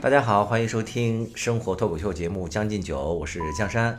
[0.00, 3.98] 大家好，欢迎收听生活脱口秀节目《将进酒》，我是江山，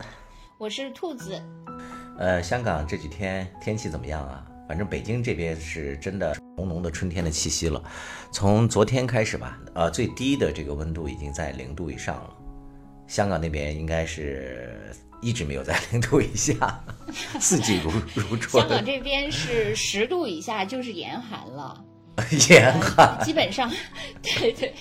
[0.57, 1.41] 我是兔子。
[2.17, 4.45] 呃，香港这几天天气怎么样啊？
[4.65, 7.83] 反正北京这边是真的浓浓的春天的气息了。
[8.31, 12.33] 从昨天开始吧，呃，最低的这个温度已经在零度以上了。
[13.05, 16.81] 香港那边应该是一直没有在零度以下，
[17.41, 18.63] 四季如如春。
[18.63, 21.83] 香港这边是十度以下就是严寒了。
[22.49, 23.71] 严寒，基本上，
[24.21, 24.73] 对对，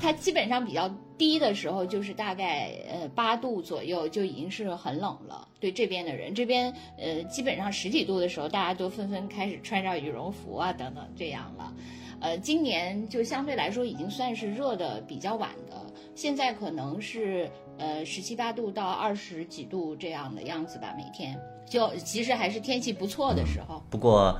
[0.00, 5.46] 它基本上比较低的时候，就是大概呃八度左右就已经是很冷了。
[5.60, 11.72] 对这边的人，这边呃基本上十几度的时候，大家都纷纷开始穿上羽绒服啊等等这样了。
[12.20, 15.76] 呃，今年就相对来说已经算是热的比较晚的，
[16.14, 23.82] 现在可能是呃十七八度到二十几度这样的样子吧，每天就其实还是天气不错的时候。
[23.90, 24.36] 不过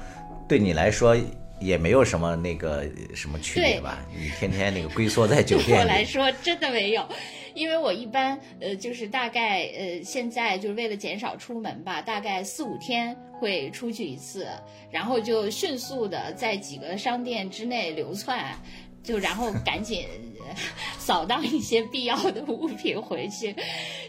[0.48, 1.17] 对你来说。
[1.61, 3.98] 也没有什么那个什么区别吧？
[4.14, 7.06] 你天天那个龟缩在酒店对我来说真的没有，
[7.55, 14.47] 因为我一般呃就是大概呃现在就是为了减少出门吧，大概四五天会出去一次，
[14.91, 18.55] 然后就迅速的在几个商店之内流窜，
[19.03, 20.06] 就然后赶紧
[20.98, 23.55] 扫荡一些必要的物品回去，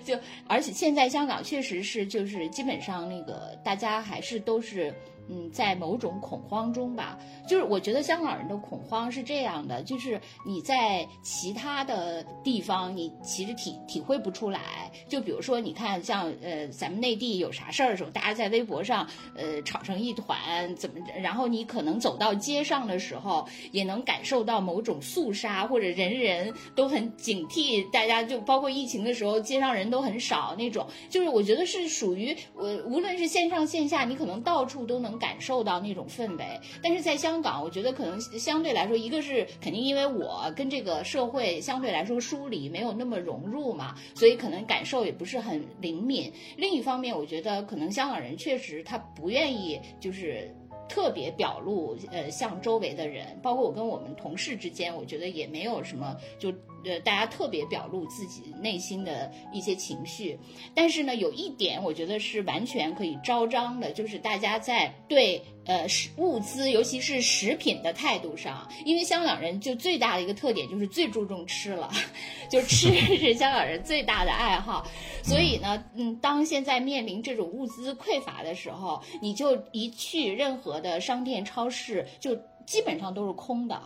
[0.06, 0.16] 就
[0.48, 4.94] 而且现在香港确实是就是基本上那个大家还是都是。
[5.32, 7.16] 嗯，在某种恐慌中吧，
[7.48, 14.60] 就是我觉得香港人的恐慌是这样的，就是你在其他的地方你其实体体会不出来。
[15.08, 35.19] 就比如说，你看像呃咱们内地有啥事儿的时候，大家在微博上呃吵成一团，怎么，然后你可能走到街上的时候，也能感受到某种肃杀，或者人人都很警惕，大家就包括疫情的时候，街上人都很少那种，就是我觉得是属于我无论是线上线下，你可能到处都能。
[35.20, 46.32] 感受到那种氛围，但是在香港，我觉得可能相对来说，一个是肯定因为我跟这个社会相对来说疏离，没有那么融入嘛，所以可能感受也不是很灵敏。
[46.58, 50.50] 另一方面，我觉得可能香港人确实他不愿意就是
[50.88, 56.54] 特别表露，呃，向周围的人，包括我跟我们同事之间，我觉得也没有什么就。
[56.86, 60.40] 呃，大家特别表露自己内心的一些情绪，
[60.74, 71.92] 但是呢，有一点我觉得是完全可以招彰的，就是大家在对呃食物资，尤其是食品的态度上，因为香港人就最大的一个特点就是最注重吃了，
[72.50, 74.86] 就吃是香港人最大的爱好，
[75.24, 82.36] 所以呢，嗯，当现在面临这种物资匮乏的时候，你就一去任何的商店、超市，就
[82.66, 83.82] 基本上都是空的。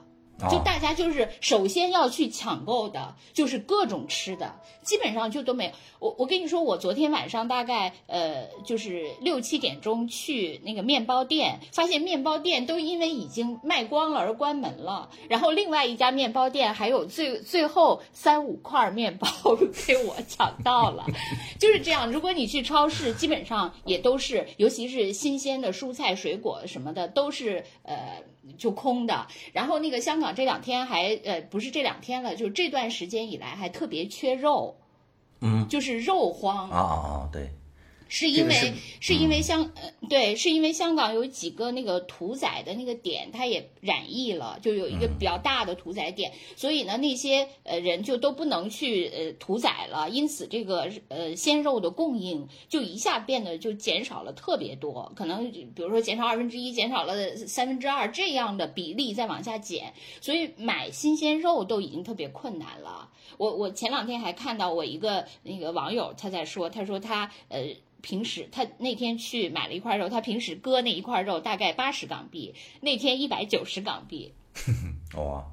[0.50, 5.72] 就大家就是首先要去抢购的，就是各种吃的，基本上就都没有。
[6.00, 15.10] 我我跟你说，我昨天晚上大概呃就是六七点钟去那个面包店，发现面包店都因为已经卖光了而关门了。
[15.30, 19.28] 然后另外一家面包店还有最最后三五块面包
[19.88, 21.06] 被我抢到了，
[21.58, 22.12] 就是这样。
[22.12, 28.22] 如果你去超市，基本上也都是，尤其是新鲜的蔬菜水果什么的，都是呃
[28.58, 29.28] 就空的。
[29.52, 34.76] 然后那个香港这两天还呃不是这两天了，就是这段时间以来还特别缺肉。
[35.46, 37.30] 嗯，就是肉荒啊啊啊！
[37.30, 37.50] 对，
[38.16, 59.92] 是因为是因为香呃对，是因为香港有几个那个屠宰的那个点，它也染疫了，就有一个比较大的屠宰点，所以呢，那些呃人就都不能去呃屠宰了，因此这个呃鲜肉的供应就一下变得就减少了特别多，可能比如说减少二分之一，减少了三分之二这样的比例再往下减，
[60.22, 63.10] 所以买新鲜肉都已经特别困难了。
[63.38, 74.34] 我我前两天还看到我一个那个网友他在说，他说他呃平时他那天去买了一块肉，他平时割那一块肉大概八十港币，那天一百九十港币。
[75.16, 75.46] 哇，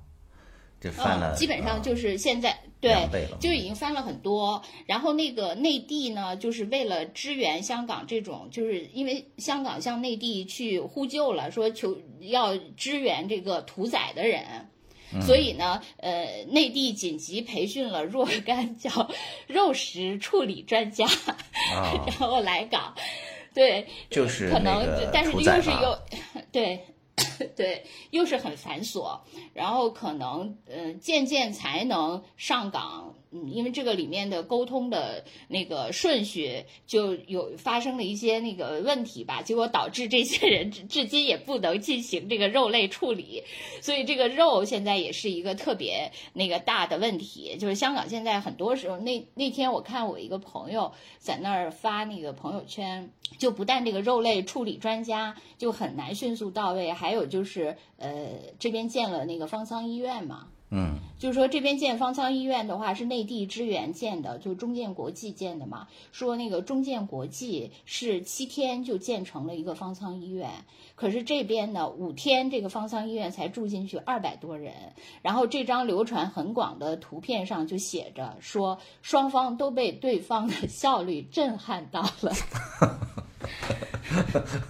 [0.80, 3.08] 这翻了，基本上就是现在对，
[3.38, 4.62] 就已经翻了很多。
[4.86, 14.68] 然后那个内地呢，就是为了支援香港这种，就是因为香港向内地去呼救了，说求要支援这个屠宰的人。
[15.20, 19.10] 所以呢，呃，内地紧急培训了若干叫
[19.48, 21.06] 肉食处理专家，
[22.06, 22.94] 然后来港，
[23.54, 25.98] 对，就是可能，但是又是又，
[26.52, 26.84] 对，
[27.56, 29.18] 对，又是很繁琐，
[29.54, 33.14] 然后可能，呃，渐渐才能上岗。
[33.32, 43.44] 嗯，因为这个里面的沟通的那个顺序就有发生了一些那个问题吧，结果导致这些人至至今也不能进行这个肉类处理，
[43.80, 47.56] 所以这个肉现在也是一个特别那个大的问题。
[47.56, 58.28] 就是香港现在很多时候，那那天我看我一个朋友在那儿发那个朋友圈，就不但这个肉类处理专家就很难迅速到位，还有就是呃
[58.58, 60.48] 这边建了那个方舱医院嘛。
[60.72, 65.88] 嗯，就是说这边建方舱医院的话是内地支援建的，就中建国际建的嘛。
[66.12, 70.48] 说那个中建国际是七天就建成了一个方舱医院，
[70.94, 74.72] 可是这边呢五天这个方舱医院才住进去二百多人。
[75.22, 82.32] 然后这张流传很广的图片上就写着说双方都被对方的效率震撼到了。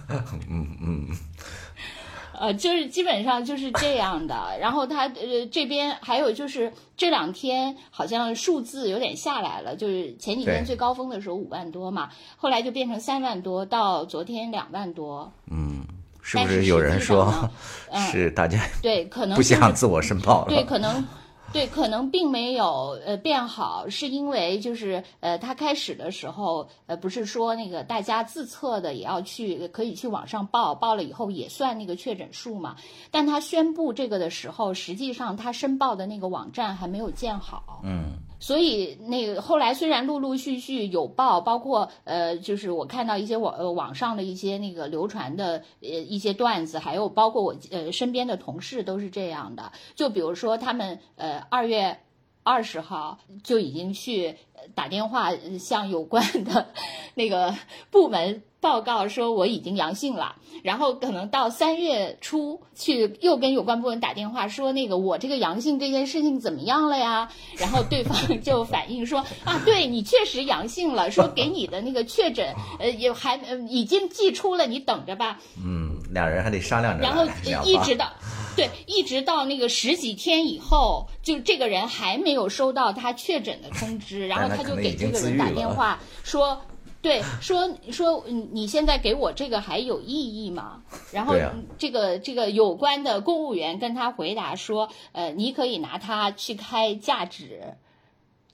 [2.41, 4.57] 呃，就是基本上就是这样的。
[4.59, 15.31] 然后他呃这边还有就是这两天好像数字有点下来了，就是前几天最高峰的时候五万多嘛，后来就变成三万多，到昨天两万多。
[15.51, 15.85] 嗯，
[16.23, 17.31] 是不是有人说
[18.11, 20.49] 是大家对可能不想自我申报了？
[20.49, 21.05] 对，可能。
[21.53, 32.77] 对，可能并没有呃变好，是因为就是呃，他开始的时候呃，不是说那个大家自测的也要去可以去网上报，报了以后也算那个确诊数嘛。
[33.11, 37.81] 但他宣布这个的时候，实际上他申报的那个网站还没有建好。
[37.83, 38.13] 嗯。
[38.41, 49.71] 所以那个后来虽然陆陆续续有报，包括呃，就是我看到一些网呃网上的一些那个流传的呃一些段子，还有包括我呃身边的同事都是这样的。
[49.95, 51.99] 就比如说他们呃二月
[52.43, 54.35] 二十号就已经去
[54.75, 56.67] 打电话向有关的
[57.15, 57.55] 那个
[57.89, 58.43] 部门。
[58.61, 67.31] 报告说我已经阳性了，然后可能到三月初去又跟有关部门打电话说那个我这个阳性这件事情怎么样了呀？
[67.57, 75.39] 然后对方就反映说啊，对你确实阳性了，说给你的那个确诊呃也还呃已经寄出了，你等着吧。
[75.57, 77.03] 嗯，两人还得商量着。
[77.03, 77.25] 然后
[77.65, 78.11] 一直到
[78.55, 86.61] 对，一直到那个十几天以后，就这个人还没有收到他确诊的通知，然后他就给这个人打电话说。
[87.03, 90.83] 对，说说你现在给我这个还有意义吗？
[91.11, 91.35] 然后
[91.79, 97.73] 这个这个有关的公务员跟他回答说，呃，你可以拿它去开价值，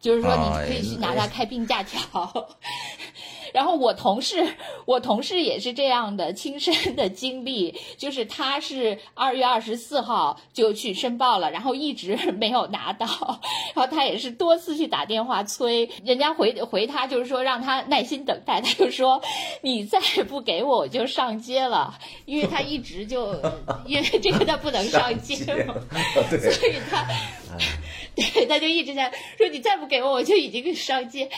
[0.08, 2.00] 就是说你可以去拿它开病假条。
[3.54, 4.46] 然后我同事，
[4.86, 13.08] 我同事也是这样的亲身的经历，就是他是二月二十四号就去申报了，然后一直没有拿到，
[13.74, 19.22] 然后他也是多次去打电话催，人家回回他就是说让他耐心等待，他就说
[19.62, 23.34] 你再不给我我就上街了，因为他一直就
[23.88, 25.74] 因为这个他不能上街嘛，
[26.30, 27.08] 所以他。
[28.34, 31.30] 对，他就一直在说你再不给我，我就已经上街，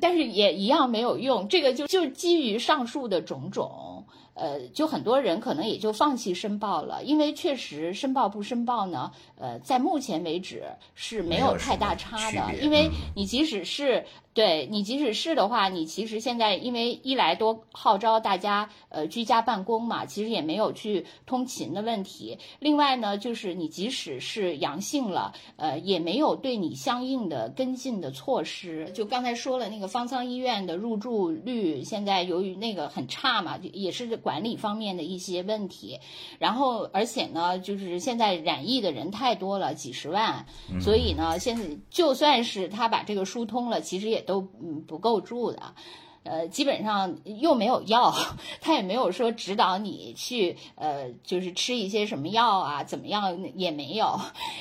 [0.00, 1.46] 但是也一样没有用。
[1.48, 10.62] 这个就就基于上述的种种，呃，就很多人可能也就放弃申报了，因为确实申报不申报呢，呃，在目前为止
[10.94, 14.04] 是没有太大差的，因为你即使是。
[14.34, 22.38] 对你，即使是的话，你其实现在因为一来多号召大家呃居家办公嘛，其实也没有去通勤的问题。
[22.58, 28.90] 另外呢，就是你即使是阳性了，呃，也没有对你相应的跟进的措施。
[28.94, 36.00] 就刚才说了，那个方舱医院的入住率现在由于那个很差嘛，也是管理方面的一些问题。
[36.38, 40.46] 然后而且呢，就是现在染疫的人太多了，几十万，
[40.80, 44.22] 所以呢，现在就算是他把这个疏通了，其实也。
[44.22, 45.74] 都嗯不够住的，
[46.22, 48.14] 呃，基本上又没有药，
[48.62, 54.16] 他也没有说指导你去呃，就是吃一些什么药啊，怎么样也没有。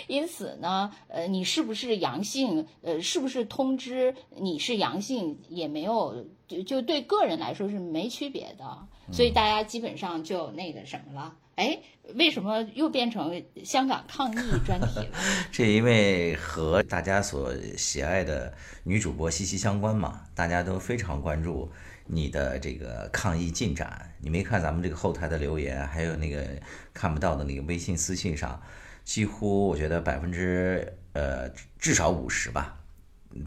[0.08, 11.36] 因此呢，呃，你是不是阳性，呃，是不是通知你是阳性也没有，就就对个人来说是没区别的，所以大家基本上就那个什么了。
[11.56, 11.80] 哎，
[12.16, 15.18] 为什么又变成香港抗疫专题了？
[15.52, 18.52] 这因为和大家所喜爱的
[18.84, 21.70] 女主播息息相关嘛，大家都非常关注
[22.08, 24.12] 你的这个抗疫进展。
[24.20, 26.48] 你没看咱们这个后台的留言，还有那个
[26.94, 28.60] 看不到的那个微信私信上，
[29.04, 32.80] 几乎我觉得百分之呃至少五十吧，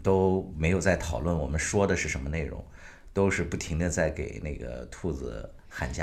[0.03, 2.63] 都没有在讨论我们说的是什么内容，
[3.13, 5.51] 都是不停的在给那个兔子。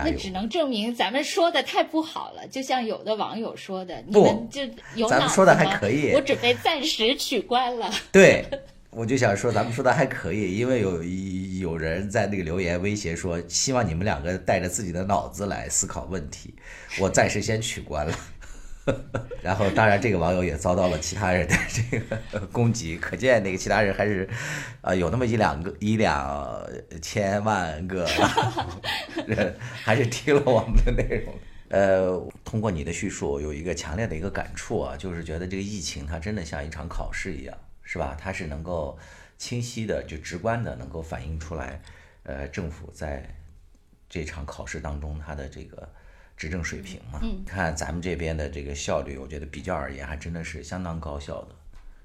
[0.04, 4.60] 那只能证明咱们说的太不好了，就像有的网友说的，你们就
[4.94, 7.90] 有咱们说的还可以，我准备暂时取关了。
[8.12, 8.44] 对，
[8.90, 11.02] 我就想说咱们说的还可以，因为有
[11.60, 16.54] 有人在那个留言威胁说，希望你们两个带着自己的脑子来思考问题，
[17.00, 18.14] 我暂时先取关了。
[19.42, 24.28] 然后，当然，这个网友也遭到了其他人的这个攻击，可见那个其他人还是，
[24.80, 26.60] 呃，有那么一两个、一两
[27.00, 28.04] 千万个
[29.26, 31.34] 人 还是听了我们的内容。
[31.68, 38.16] 呃，通过你的叙述，有一个强烈的一个感触啊，就是觉得这个疫情它真的像一场考试一样，是吧？
[38.20, 38.98] 它是能够
[39.38, 41.80] 清晰的、就直观的能够反映出来，
[42.24, 43.22] 呃，政府在
[44.08, 45.88] 这场考试当中它的这个。
[46.36, 51.48] 执政水平嘛，看咱们这边的这个效率，我觉得比较而言还真的是相当高效的。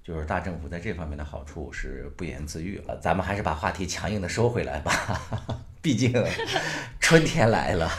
[0.03, 2.97] 就是大政府在这方面的好处是不言自喻了。
[3.01, 5.21] 咱们还是把话题强硬的收回来吧，
[5.81, 6.13] 毕竟
[6.97, 7.91] 春天来了，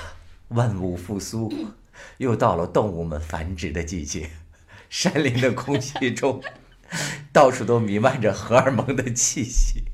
[0.49, 1.53] 万物复苏，
[2.17, 4.31] 又到了动物们繁殖的季节，
[4.89, 6.43] 山林的空气中
[7.31, 9.85] 到处都弥漫着荷尔蒙的气息。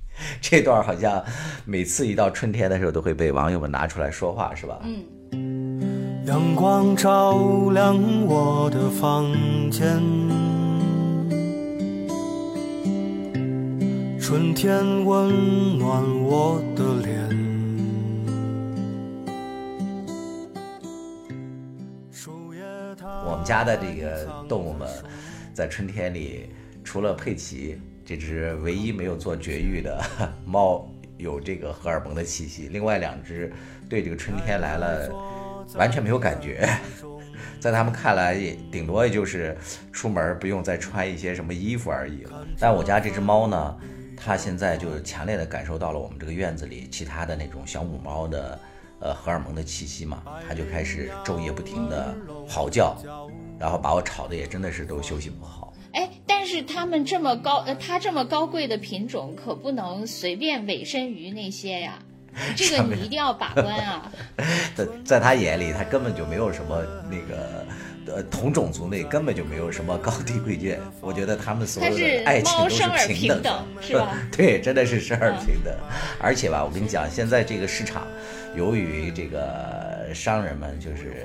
[0.41, 1.25] 这段好像
[1.65, 4.79] 每次一到春天的时候都会被网友们拿出来说话，是吧？
[4.85, 5.05] 嗯。
[6.27, 9.31] 阳光照亮我的房
[9.71, 10.01] 间，
[14.19, 17.29] 春天温暖我的脸。
[23.05, 24.89] 我们家的这个动物们，
[25.53, 26.49] 在春天里，
[26.83, 30.03] 除了佩奇这只唯一没有做绝育的
[30.47, 30.89] 猫
[31.19, 33.53] 有这个荷尔蒙的气息，另外两只
[33.91, 35.11] 对这个春天来了
[35.77, 36.69] 完全没有感觉。
[37.61, 39.57] 在他们看来，也顶多也就是
[39.91, 42.47] 出门不用再穿一些什么衣服而已了。
[42.59, 43.77] 但我家这只猫呢，
[44.17, 48.61] 它现在就强烈的感受到了我们这个院子里其他的那种小母猫的
[49.01, 52.15] 呃荷尔蒙的气息嘛，它就开始昼夜不停的
[52.47, 52.95] 嚎叫，
[53.59, 55.73] 然后把我吵得也真的是都休息不好。
[55.95, 61.99] 哎，但是它们这么高，呃，它这么高贵的品种，可不能随便委身于那些呀。
[62.57, 64.11] 这个你一定要把关啊！
[64.75, 67.67] 在在他眼里，他根本就没有什么那个，
[68.07, 70.81] 呃，同种族内根本就没有什么高低贵贱。
[71.01, 74.19] 我觉得他们所有的爱情都是平等的平等，是吧？
[74.37, 75.73] 对，真的是生而平等。
[76.21, 78.07] 而且吧，我跟你讲，现在这个市场，
[78.57, 81.25] 由于这个商人们就是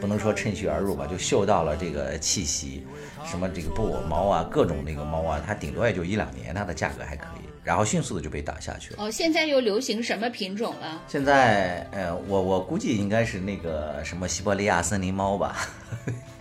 [0.00, 2.86] 不能说趁虚而入吧，就嗅到了这个气息，
[3.24, 9.04] 什么这个布偶猫啊，各种那个猫啊，它顶多也就一两年，它的价格还可以，然后迅速的就被打下去了。
[9.04, 11.02] 哦，现在又流行什么品种了？
[11.06, 15.68] 现在，呃，我我估计应该是那个什么西伯利亚森林猫吧，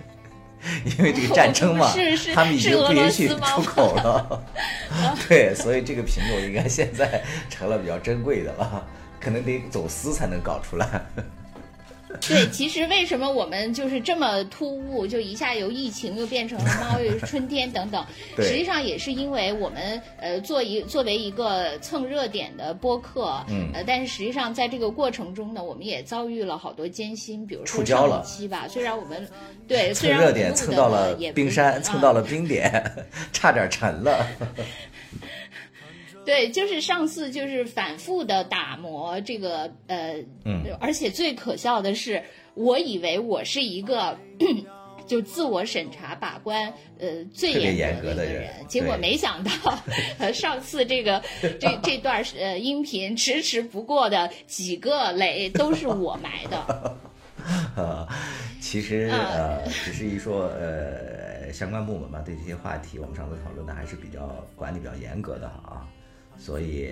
[0.98, 4.41] 因为这个战争嘛，是是他们已经不允许出口了，
[5.27, 8.88] 对，所以这个品种应该现在成了比较珍贵的了，
[9.19, 11.05] 可能得走私才能搞出来。
[12.22, 18.06] 对，其实为什么我们就是这么突兀，就一下由疫情又变成了猫，又是春天等等，
[18.36, 29.28] 对实际上也是因为我们呃做一作为一个蹭热点的播客，嗯呃，但是实际上在这个过程中呢，我们也遭遇了好多艰辛，比如说触礁了上一期吧，虽然我们
[29.68, 32.92] 对虽然我蹭热点蹭到了也冰山，啊蹭到了冰点，
[33.34, 34.26] 差点沉了。
[36.27, 40.63] 对，就是上次就是反复的打磨这个呃，嗯。
[40.79, 42.22] 而且最可笑的是，
[42.53, 44.17] 我以为我是一个。
[45.07, 49.51] 就自我审查把关，呃，最严严格的人结果没想到，
[50.19, 51.24] 呃，上次这个
[51.62, 56.98] 这这段呃音频迟迟不过的几个雷都是我埋的，
[57.77, 58.05] 呃，
[58.60, 59.17] 其实嗯。
[59.17, 65.88] 呃，只是一说呃，相关部门吧，对这些话题，我们上次讨论的还是比较管理比较严格的啊，
[66.38, 66.91] 所以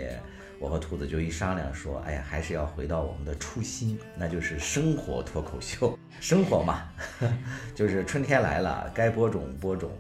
[0.60, 6.90] 我和兔子就一商量说，哎呀，还是要回到我们的初心，那就是生活脱口秀， 生活嘛，
[7.76, 9.92] 就是春天来了，该播种播种，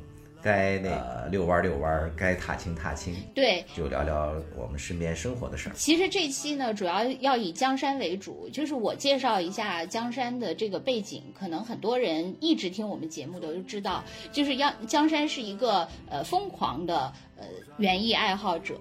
[0.41, 3.65] 该那个遛弯儿遛弯儿，该踏青踏青，对。
[3.75, 5.73] 就聊聊我们身边生活的事儿。
[5.75, 11.21] 其实这期呢，主要要以江山为主，就是我介绍一下江山的这个背景。
[11.37, 17.45] 可能很多人一直听我们节目的都知道，就是要江山是一个呃疯狂的呃
[17.77, 18.79] 园艺爱好者。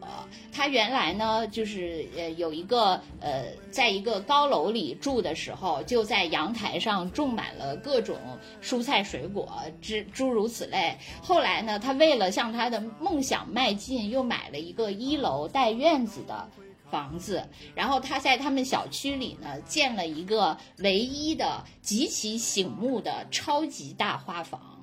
[0.53, 8.17] 他原来呢，就是呃有一个呃，在一个高楼里住的时候，就在阳台上种满了各种
[8.63, 10.97] 蔬菜水果，之诸如此类。
[11.23, 16.49] 后来呢，他为了向他的梦想迈进，又买了一个一楼带院子的。
[16.91, 17.43] 房子，
[17.75, 24.74] 然后他在他们小区里呢建了一个唯一的极其醒目的超级大花房，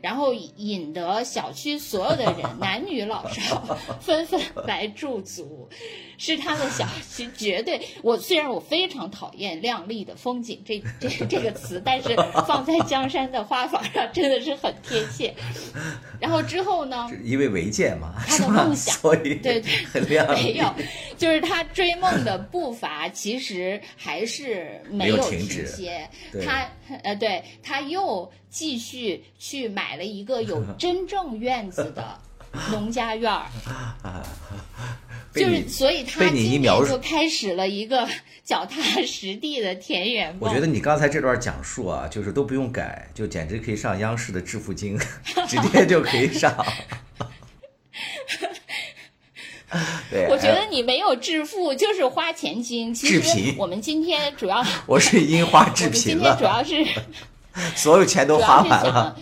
[0.00, 5.68] 然后引得小区所有的人，男女老少纷纷来驻足，
[6.18, 7.80] 是他们小区绝对。
[8.02, 12.16] 我虽然我非常讨厌“亮丽的风景”这这这个词，但是
[12.46, 15.34] 放在江山的花房上真的是很贴切。
[16.20, 17.08] 然后之后呢？
[17.24, 20.74] 因为违建嘛，他的梦想 对对很亮丽没有，
[21.16, 26.08] 就是他追梦的步伐其实还是没没有有停停止歇。
[26.44, 26.66] 他
[27.04, 32.18] 呃，对，他又继续去买了一个有 真正院子的
[32.70, 33.46] 农家院儿，
[35.34, 38.08] 就是所以他今年一描述就开始了一个
[38.44, 40.38] 脚踏实地的田园梦。
[40.40, 44.98] 我觉得你刚才这段讲述啊，就是都不用改，就简直可以上央视的《致富经》，
[45.46, 46.52] 直接就可以上。
[50.10, 52.92] 对，我觉哎得你没有致富，就是花钱精。
[52.92, 56.84] 其实致贫我们今天主要，我是樱花我致贫们今天主，要是
[57.76, 59.16] 所有钱都花完了。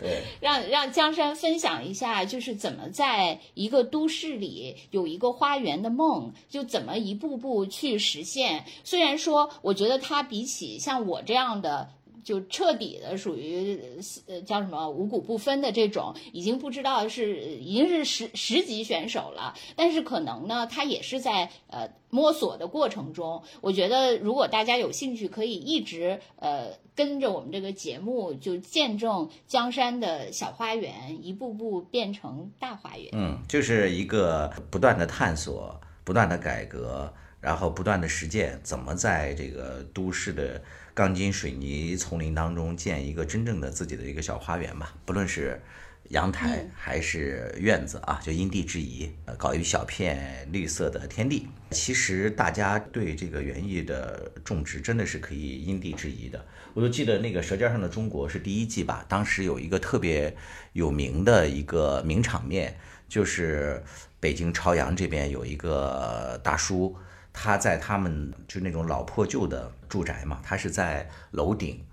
[0.00, 8.64] 对， 让让江山分享一下，就是怎么在一个都市里有一个花园的梦，就怎么一步步去实现。
[8.84, 11.90] 虽然说，我觉得他比起像我这样的。
[12.26, 13.80] 就彻底的属于
[14.26, 19.54] 呃叫什么五谷不分的这种，已经不知道是已经是十十级选手了。
[19.76, 23.44] 但是可能呢，他也是在呃摸索的过程中。
[23.60, 33.10] 我觉得如果大家有兴趣，可以一直呃跟着我们这个节目，就见证江山的小花园一步步变成大花园。
[33.12, 40.60] 嗯，就是一个不断的探索，不断的改革，然后不断的实践，怎么在这个都市的。
[40.96, 45.60] 钢筋水泥丛林当中建一个真正的自己的一个小花园吧，不论是
[46.08, 51.48] 阳台还是院子啊，就因地制宜，呃，搞一小片绿色的天地。
[51.72, 56.42] 其实大家对这个园艺的种植真的是可以因地制宜的。
[56.72, 60.34] 我就记得那个《舌尖上的中国》是第一季吧，当时有一个特别
[60.72, 62.74] 有名的一个名场面，
[63.06, 63.84] 就是
[64.18, 66.96] 北京朝阳这边有一个大叔。
[67.38, 71.84] 他在他们就那种老破旧的住宅嘛，他是在楼顶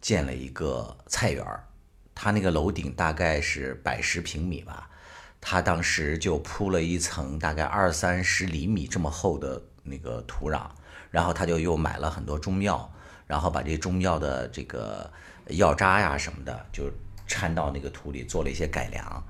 [0.00, 1.62] 建了一个菜园儿，
[2.16, 4.90] 他那个楼顶大概是百十平米吧，
[5.40, 10.62] 他当时就铺了一层大概二三十厘米这么厚的那个土壤，
[11.12, 12.92] 然后他就又买了很多中药，
[13.28, 15.08] 然后把这中药的这个
[15.50, 16.90] 药渣呀什么的就
[17.28, 19.24] 掺到那个土里做了一些改良，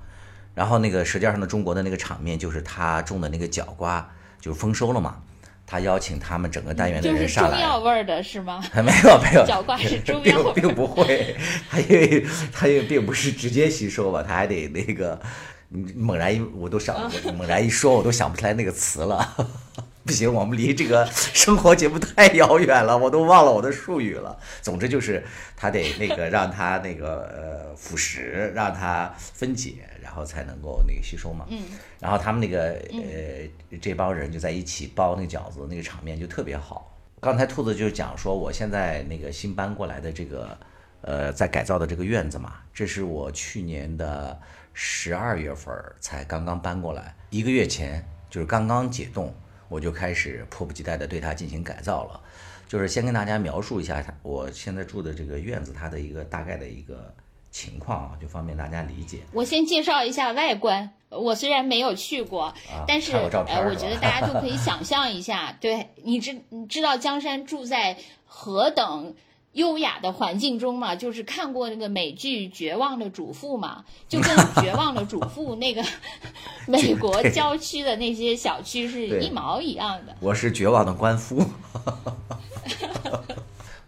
[0.55, 4.09] 然后那个《舌尖上的中国》的那个场面就是他种的那个角瓜
[4.41, 5.21] 就丰收了嘛。
[5.69, 8.59] 他邀请他们整个单元的人上来，中药味儿的是吗？
[8.73, 11.35] 没 有没有，角挂是 中药，并并不会，
[11.69, 15.21] 他因为他也并不是直接吸收吧，他还得那个，
[15.67, 16.99] 你猛然一我都想，
[17.37, 19.35] 猛然一说，我都想不出来那个词了。
[20.05, 24.35] 不行，我们离这个生活节目太遥远了，我都忘了我的术语了。
[24.59, 25.23] 总之就是
[25.55, 29.73] 他得那个让他那个呃腐蚀，让它分解。
[30.09, 31.61] 然后才能够那个吸收嘛，嗯，
[31.99, 36.91] 然后他们那个呃这帮人就在一起包那个饺子，那个场面就特别好。
[37.19, 40.57] 刚才兔子就讲说，我现在那个新搬过来的这个
[41.01, 44.35] 呃在改造的这个院子嘛，这是我去年的
[44.73, 49.31] 十二月份才刚刚搬过来，一个月前就是刚刚解冻，
[49.67, 52.19] 我就开始迫不及待的对它进行改造了。
[52.67, 57.13] 就是先跟大家描述一下我现在住的这个院子它的一个大概的一个。
[57.51, 59.19] 情况啊，就方便大家理解。
[59.33, 60.91] 我先介绍一下外观。
[61.09, 62.53] 我虽然没有去过，
[62.87, 63.23] 但是呃，
[63.67, 65.51] 我觉得大家就可以想象一下。
[65.59, 69.15] 对，你知你知道江山住在何等
[69.53, 70.95] 优雅的环境中吗？
[70.95, 75.83] 就是看过那个美剧《绝望的主妇》嘛，就跟《绝望的主妇》那个
[76.67, 80.15] 美国郊区的那些小区是一毛一样的。
[80.19, 81.43] 我是绝望的官夫。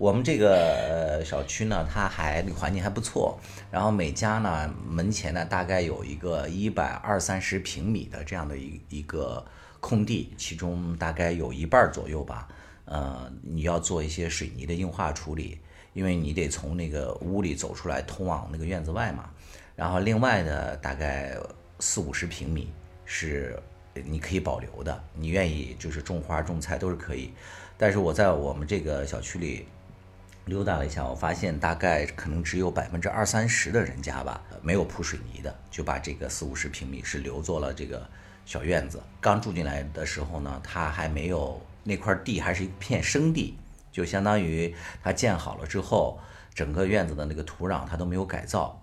[0.02, 9.46] 我们这个小区呢，它还环境还不错，然后每家呢门前呢大概有一个一百二三十平米的这样的一一个
[9.80, 12.48] 空地，其中大概有一半左右吧，
[12.86, 15.60] 呃，你要做一些水泥的硬化处理，
[15.94, 19.30] 因为你得从那个屋里走出来通往那个院子外嘛，
[19.76, 21.38] 然后另外的大概
[21.78, 22.74] 四五十平米
[23.06, 23.56] 是
[23.94, 27.32] 你可以保留的，你愿意就是种花种菜都是可以，
[27.78, 29.68] 但是我在我们这个小区里。
[30.52, 38.06] 溜达了一下，我发现大概可能只有百分之二三十的人家吧，没有铺水泥的，就把这个四五十平米是留作了这个
[38.46, 39.02] 小院子。
[39.22, 43.58] 刚住进来的时候呢，它还没有那块地，还是一片生地，
[43.94, 46.20] 就相当于它建好了之后，
[46.54, 48.78] 整个院子的那个土壤它都没有改造。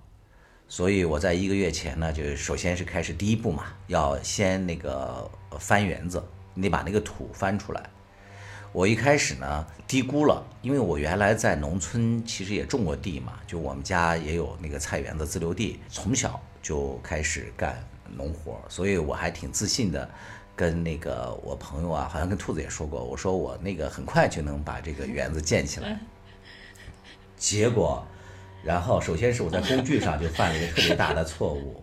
[0.69, 7.91] 所以我在一个月前呢，就首先是开始第一步嘛，要先那个翻园子，你得把那个土翻出来。
[8.79, 20.09] 我一开始呢低估了，因为我原来在农村其实也种过地嘛，就我们家也有那个菜园子自留地，从小就开始干农活，所以我还挺自信的，
[20.55, 25.99] 跟那个我朋友啊，好像跟兔子也说过，我说我那个很快就能把这个园子建起来。
[27.37, 28.07] 结果，
[28.63, 31.83] 然后首先是我在工具上就犯了一个特别大的错误，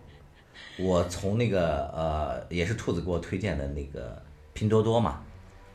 [0.78, 4.22] 我从那个呃也是兔子给我推荐的那个
[4.54, 5.20] 拼多多嘛。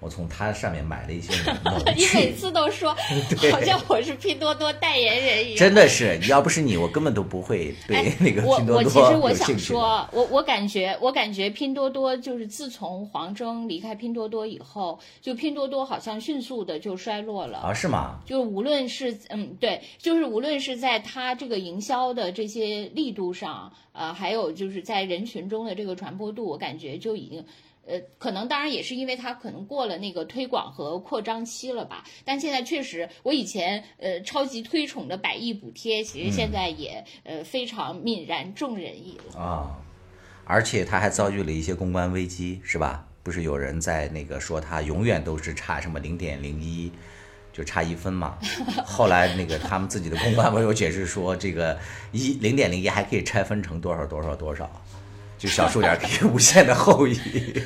[0.01, 1.31] 我从他上面买了一些
[1.63, 1.91] 农具。
[1.95, 2.93] 你 每次都说，
[3.51, 5.57] 好像我是拼多多代言人一样。
[5.57, 17.59] 真的是，要不是你，我根本都不会对那个拼多多我我其实我想说，我我感觉我感觉拼多多就是自从黄峥离开拼多多以后，就拼多多好像迅速的就衰落了。
[17.59, 18.19] 啊，是吗？
[18.25, 27.45] 就无论是嗯对，就是无论是在他这个营销的这些力度上，呃，还有就是在人群中的这个传播度，我感觉就已经。
[27.87, 32.03] 呃，可能当然也是因为它可能过了那个推广和扩张期了吧。
[32.23, 39.39] 但现在确实，我以前呃超级推崇的百亿补贴，其实现在也、呃非常泯然众人矣了。
[39.39, 39.77] 啊，
[40.45, 43.07] 而且他还遭遇了一些公关危机，是吧？
[43.23, 46.91] 不是有人在那个说他永远都是差什么零点零一，
[47.53, 48.35] 就差一分嘛。
[48.83, 51.77] 后来那个他们自己的公关网友解释说，这个
[52.11, 54.69] 一零点零一还可以拆分成多少多少多少，
[55.41, 57.19] 就小数点可以无限的后移。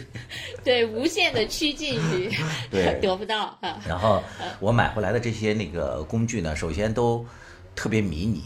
[0.64, 2.32] 对，无限的趋近于
[2.72, 3.78] 对 得不到啊。
[3.86, 4.24] 然后
[4.62, 7.26] 我买回来的这些那个工具呢，首先都
[7.76, 8.46] 特别迷你，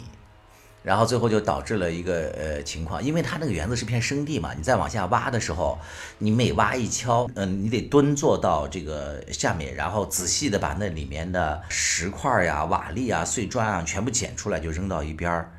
[0.82, 5.78] 然后最后就导致了一个呃情况，因为它那个园子是片生地嘛，你再往下挖的时候，
[6.18, 15.52] 你每挖一锹，嗯、你得蹲坐到这个下面，然后仔细的把那里面的石块呀、瓦砾啊、碎砖啊全部捡出来，就扔到一边儿。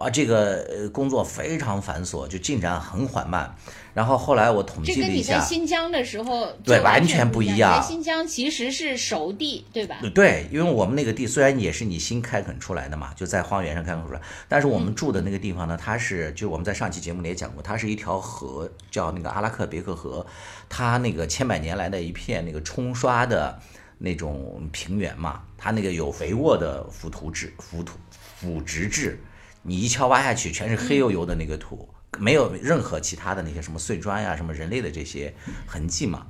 [0.00, 3.54] 哇，这个呃工作非常繁琐，就进展很缓慢。
[3.92, 9.98] 然后后来我统这跟你在计了一下，新疆的时候对完完全不一样新疆其实是熟地，对吧？
[10.14, 20.24] 对，因为我们那个地虽然也是你新开垦出来的嘛，就在荒原上开垦出来，但是我们住的那个地方呢，它是就我们在上期节目里也讲过，它是一条河，叫那个阿拉克别克河，
[20.70, 23.60] 它那个千百年来的一片那个冲刷的
[23.98, 29.20] 那种平原嘛，它那个有肥沃的腐土质、腐土腐殖质，
[29.62, 35.34] 你一锹挖下去全是黑油油的那个土，没有任何其他的那些什么碎砖呀、什么人类的这些
[35.66, 36.26] 痕迹嘛。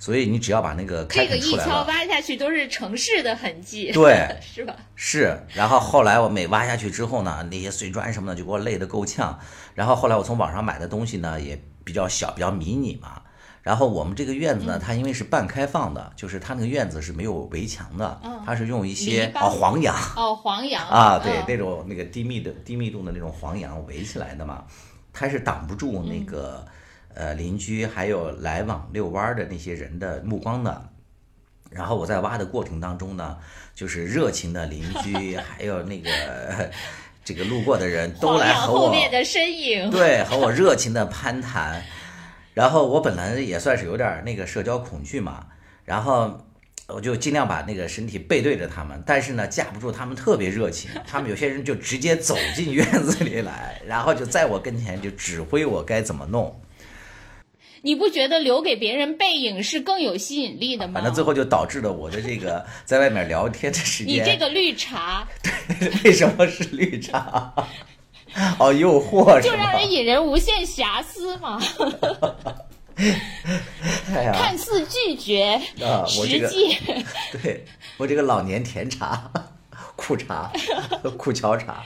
[0.00, 4.76] 所以你只要把那个开这个一锹挖下去都是城市的痕迹，对， 是吧？
[4.94, 9.36] 是，然后后来我每挖下去之后呢，那些碎砖什么的就给我累得够呛。
[9.74, 13.22] 然后后来我从网上买的东西呢也比较小，比较迷你嘛。
[13.68, 24.64] 然后我们这个院子呢，它因为是半开放的，就是它那个院子是没有围墙的，它是用一些哦黄杨哦，黄杨啊，对嗯那种那个低密的低密度的那种黄杨围起来的嘛，
[25.12, 26.64] 它是挡不住那个、
[27.14, 30.88] 呃邻居还有来往遛弯儿的那些人的目光的。
[31.68, 33.36] 然后我在挖的过程当中呢，
[33.74, 36.10] 就是热情的邻居 还有那个
[37.22, 41.84] 这个路过的人都来和我后面的身影，对，和我热情的攀谈。
[42.58, 45.46] 然后我本来也算是有点儿那个社交恐惧嘛，
[45.84, 46.36] 然后
[46.88, 56.60] 我就尽量把那个身体背对着他们，但是呢，架不住他们特别热情， 他们有些人就直接走进院子里来，然后就在我跟前就指挥我该怎么弄，
[57.82, 60.94] 你不觉得留给别人背影是更有吸引力的吗？
[60.94, 64.14] 反正最后就导致了我的这个 在外面聊天的时间。
[64.14, 65.28] 你这个绿茶
[66.02, 67.54] 为什么是绿茶？
[68.58, 69.40] 哦，诱惑？
[69.40, 71.60] 就让人引人无限遐思嘛，
[74.32, 76.78] 看似拒绝，啊我这个实际
[77.42, 77.64] 对
[77.96, 79.30] 我这个老年甜茶、
[79.96, 80.52] 苦茶、
[81.16, 81.84] 苦荞茶。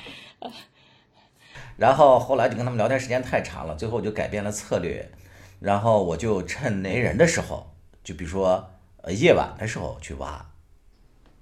[1.77, 5.11] 然后后来就跟他们聊天时间太长了，最后我就改变了策略，
[5.59, 7.75] 然后我就趁没人的时候，
[8.05, 8.71] 就比如说
[9.03, 10.45] 呃夜晚的时候去挖，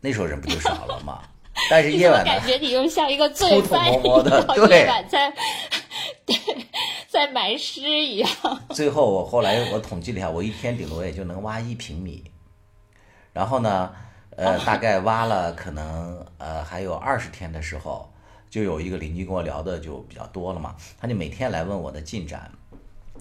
[0.01, 1.23] 那时候人不就少了吗？
[1.68, 5.33] 但是夜晚呢感，觉你又像一个罪偷偷犯摸摸的一样， 对夜晚在
[6.25, 6.37] 对
[7.09, 8.29] 在埋尸一样？
[8.70, 12.25] 最后我后来我统计了一下，我一天顶多也就能挖一平米，
[13.33, 13.92] 然后呢，
[14.37, 18.12] 呃，大概挖了可能呃还有二十天的时候，
[18.49, 22.51] 就有一个邻居跟我聊的就比较多了嘛，他就每天来问我的进展。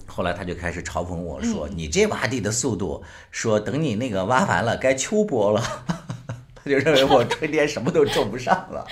[0.06, 5.62] 后来他就开始嘲讽我说：“你这挖地的速度，说等你那个挖完了该秋播了。”
[6.62, 8.86] 他就认为我春天什么都种不上了。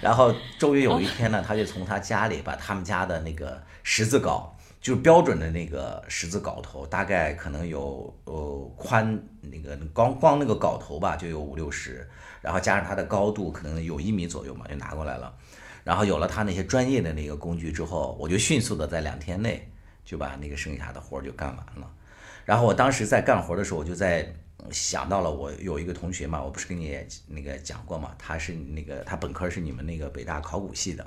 [0.00, 4.48] 然后终于有一天呢，他就从他家里把他们家的那个十字镐，
[4.80, 12.08] 就是标准的那个十字镐头，大概可能有呃宽那个光光那个镐头吧，就有五六十，
[12.40, 15.34] 然后加上它的高度可能有一米左右嘛，就拿过来了。
[15.82, 19.66] 然后有了他那些专业的那个工具之后，我就迅速的在两天内
[20.04, 21.90] 就把那个剩下的活就干完了。
[22.44, 24.30] 然后我当时在干活的时候，我就在
[24.70, 31.06] 想到了我有一个同学嘛，我不是跟你那个讲过嘛，他是那个他本科是你们那个北大考古系的，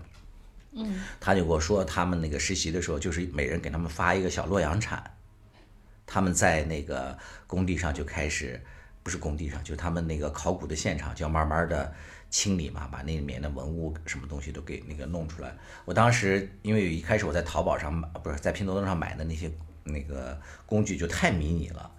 [0.72, 5.04] 嗯，他就跟我说他们那个实习的时候，就是每人给他们发一个小洛阳铲，
[6.06, 8.60] 他们在那个工地上就开始，
[9.04, 11.94] 不是工地上，就他们那个考古的现场，就要慢慢的
[12.30, 15.56] 清理嘛，把那里面的文物什么东西都给那个弄出来。
[15.86, 19.52] 我当时因为一开始我在淘宝上买，不是在拼多多上买的那些
[19.84, 21.92] 那个工具就太迷你了，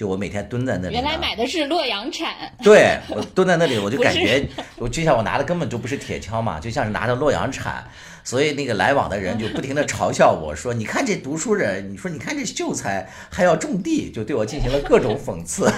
[0.00, 7.86] 就我每天蹲在那里，原来买的是洛阳铲，对我蹲在那里，我就感觉，我就像我拿的根本就不是铁锹嘛，就像是拿着洛阳铲，
[8.24, 15.70] 所以那个来往的人就不停的嘲笑我说：“你看这读书人，你说你看这秀才还要种地，就对我进行了各种讽刺。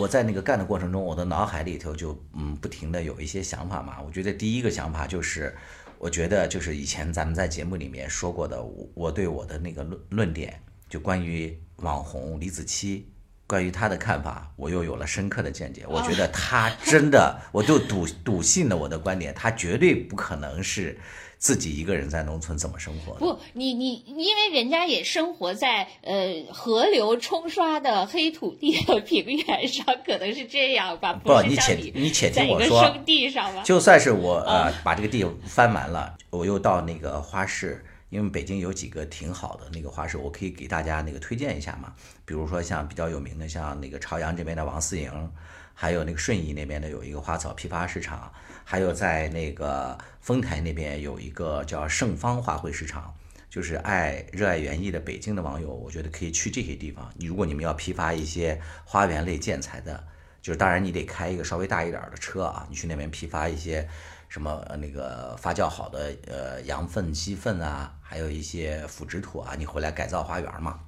[0.00, 3.98] 我在那个干的过程中，我的脑海里头就嗯不停的有一些想法嘛。
[4.06, 5.54] 我觉得第一个想法就是，
[5.98, 10.58] 我觉得就是以前咱们在节目里面说过的，我我对我的那个论论点，
[10.94, 13.02] 就关于网红李子柒，
[13.48, 15.84] 关于她的看法，我又有了深刻的见解。
[15.88, 20.96] 我觉得 她真的，我就笃笃信了我的观点，她绝对不可能是
[21.36, 23.18] 自己一个人在农村怎么生活的。
[23.18, 31.14] 不，你你因为人家也生活在呃河流冲刷的黑土地的平原上，可能是这样吧？
[31.14, 33.64] 不，你且你你且听我说，生地上吧？
[33.64, 41.92] 就算是我呃把这个地翻完了，我又到那个花市，因为北京有几个挺好的那个花市，我可以给大家那个推荐一下嘛。
[42.24, 45.32] 比如说像比较有名的，像那个朝阳这边的王四营，
[45.74, 53.12] 还有那个顺义那边的有一个花草批发市场，还有在那个丰台那边有一个叫盛芳花卉市场。
[53.50, 57.12] 就是爱热爱园艺的北京的网友，我觉得可以去这些地方。
[57.18, 60.04] 如果你们要批发一些花园类建材的，
[60.40, 63.88] 就是当然你得开一个稍微大一点的车啊，你去那边批发一些
[64.34, 70.80] 什么呃那个发酵好的呃羊粪、鸡粪啊，还有一些腐殖土啊，你回来改造花园嘛。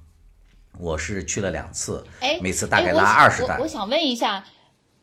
[0.80, 3.68] 我是去了两次，哎，每次大概拉二十袋我。
[3.68, 4.44] 想问一下，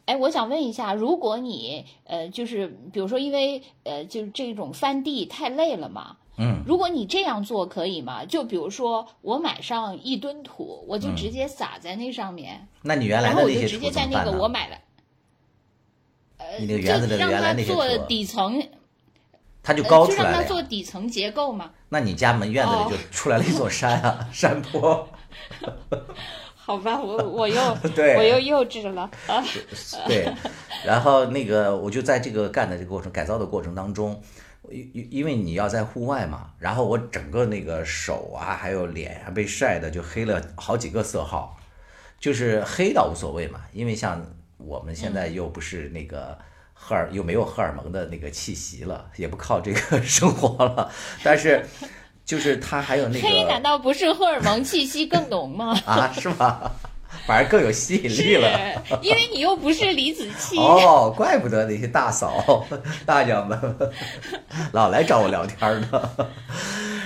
[0.08, 6.18] 哎，我想问一下，如果你呃，就是比如说，因为呃，就是这种翻地太累了嘛。
[6.36, 8.26] 嗯，如果你这样做可以吗？
[8.26, 14.26] 就比如说，我买上一吨土，我就嗯直接撒在那上面，那你原来然后我就的那些直接在那？
[14.26, 14.78] 个我买了，
[16.60, 18.62] 你那个园子的原来那些土，底层，
[19.62, 20.48] 它就高出来了呀。
[20.48, 21.72] 做底层结构嘛。
[21.90, 25.08] 那你家门院子里哦就出来了一座山啊， 山坡。
[26.56, 29.44] 好吧，我我又 对我又幼稚了 啊。
[30.08, 30.32] 对，
[30.86, 34.22] 然后那个我就在这个干的这个过程改造的过程当中，
[34.72, 41.58] 因因因为你要在户外嘛，然后我整个那个手啊还有脸啊被晒的就黑了好几个色号，
[42.18, 44.26] 就是黑倒无所谓嘛，因为像
[44.66, 46.38] 我们现在又不是那个。
[46.76, 50.92] 荷尔又没有荷尔蒙的那个气息了，也不靠这个生活了，
[51.24, 51.66] 但是
[52.26, 55.80] 就是他还有那个黑难道不是荷尔蒙气息更浓吗？
[55.86, 56.70] 啊，是吗？
[57.26, 58.50] 反而更有吸引力了。
[58.84, 60.60] 是，因为你又不是李子柒。
[60.60, 62.66] 哦，怪不得那些大嫂、
[63.06, 63.58] 大娘们
[64.74, 66.12] 老来找我聊天呢。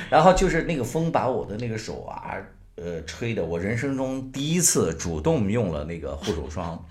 [0.10, 2.34] 然后就是那个风把我的那个手啊，
[2.78, 6.84] 呃，吹的我人生中第一次主动用了那个护手霜，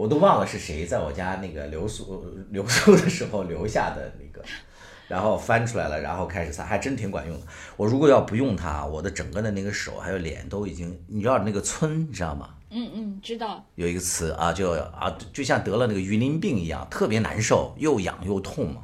[0.00, 4.42] 我都忘了是谁在我家那个留宿留宿的时候留下的那个。
[5.06, 7.46] 然后翻出来了，然后开始擦，还真挺管用的。
[7.76, 12.50] 我如果要不用它，我的整个的那个手还有脸都已经，你知道那个皴，你知道吗？
[12.70, 13.62] 嗯嗯，知道。
[13.74, 18.82] 有一个词啊，就啊，就像得了那个鱼鳞病一样，特别难受，又痒又痛嘛，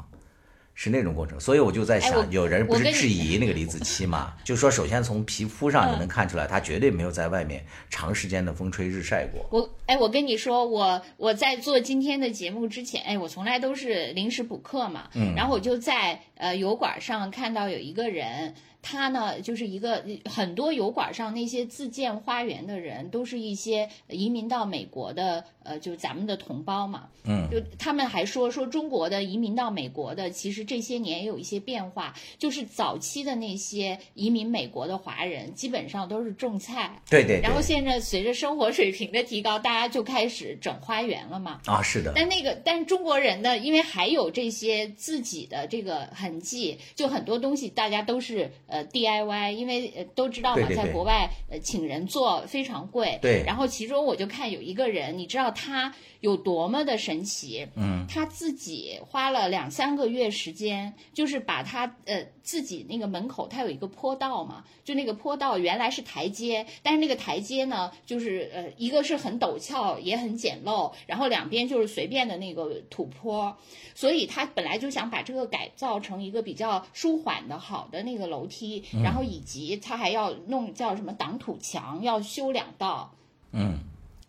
[0.77, 1.41] 是那种过程。
[1.41, 9.45] 所以我就在想，有人不是质疑那个李子柒嘛，就说首先从皮肤上就能看出来，她绝对没有在外面长时间的风吹日晒过。
[9.51, 18.55] 我哎，我跟你说，我我在做今天的节目之前，哎，我从来都是临时补课嘛，嗯，然后我就在呃油管上看到有一个人，
[18.89, 37.03] 他呢就是一个很多油管上那些自建花园的人，都是一些移民到美国的，呃，就是咱们的同胞嘛，嗯，就他们还说说中国的移民到美国的，其实这些年也有一些变化，就是早期的那些移民美国的华人，基本上都是种菜。
[37.11, 41.61] 对对对，然后现在随着生活水平的提高，大家就开始整花园了嘛。
[41.67, 53.19] 啊，是的，但那个，但是中国人呢，因为还有这些自己的这个痕迹，就很多东西大家都是呃 DIY，因为呃都知道嘛，在国外呃请人做非常贵。
[53.23, 57.67] 对然后其中我就看有一个人，你知道他有多么的神奇？
[57.77, 73.57] 嗯，他自己花了两三个月时间，就是把他呃自己那个门口，它有一个坡道嘛，就那个坡道原来是台阶，但是那个台阶呢，就是呃一个是很陡峭，也很简陋，然后两边就是随便的那个土坡，
[73.97, 83.13] 所以他本来就想把这个改造成一个比较舒缓的好的那个楼梯，然后以及他还要弄叫什么挡土墙，要修两道。
[83.51, 83.81] 嗯，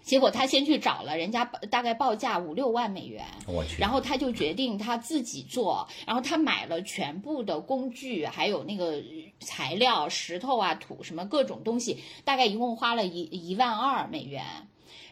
[0.07, 9.03] 结果他先去找了人家，大概报价五六万美元，我去，然后他就决定他自己做，然后他买了全部的工具，还有那个
[9.41, 14.45] 材料、石头啊、土什么各种东西，大概一共花了一一万二美元。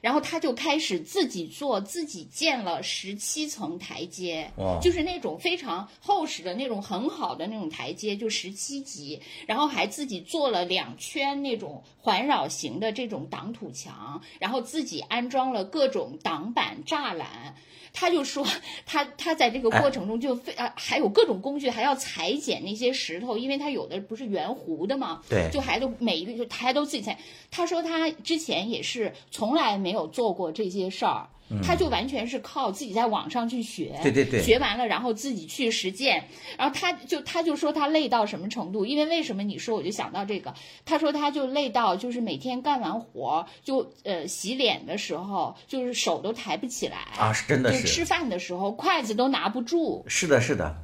[0.05, 9.19] 然后他就开始自己做，自己建了十七层台阶，就是那种非常厚实的那种很好的那种台阶，就十七级。
[9.47, 17.55] 然后还自己做了两圈那种环绕型的这种挡土墙，然后自己安装了各种挡板、栅栏。
[17.95, 18.45] 他就说，
[18.86, 27.17] 他他在这个过程中就非啊，还有各种工具，还要裁剪那些石头，因为他有的不是圆弧的嘛，对就还都每一个就他还都自己裁。
[27.49, 31.29] 他说他之前也是从来没有做过这些事儿。
[31.63, 36.27] 他就完全是靠自己在网上去学，对对对学完了然后自己去实践，
[36.58, 38.86] 然后他就他就说他累到什么程度？
[38.86, 40.53] 因为为什么你说我就想到这个？
[40.86, 50.03] 他说他就累到就是每天干完活就呃洗脸的时候就是手都抬不起来啊，是真的，就是吃饭的时候筷子都拿不住。
[50.08, 50.75] 是的，是的，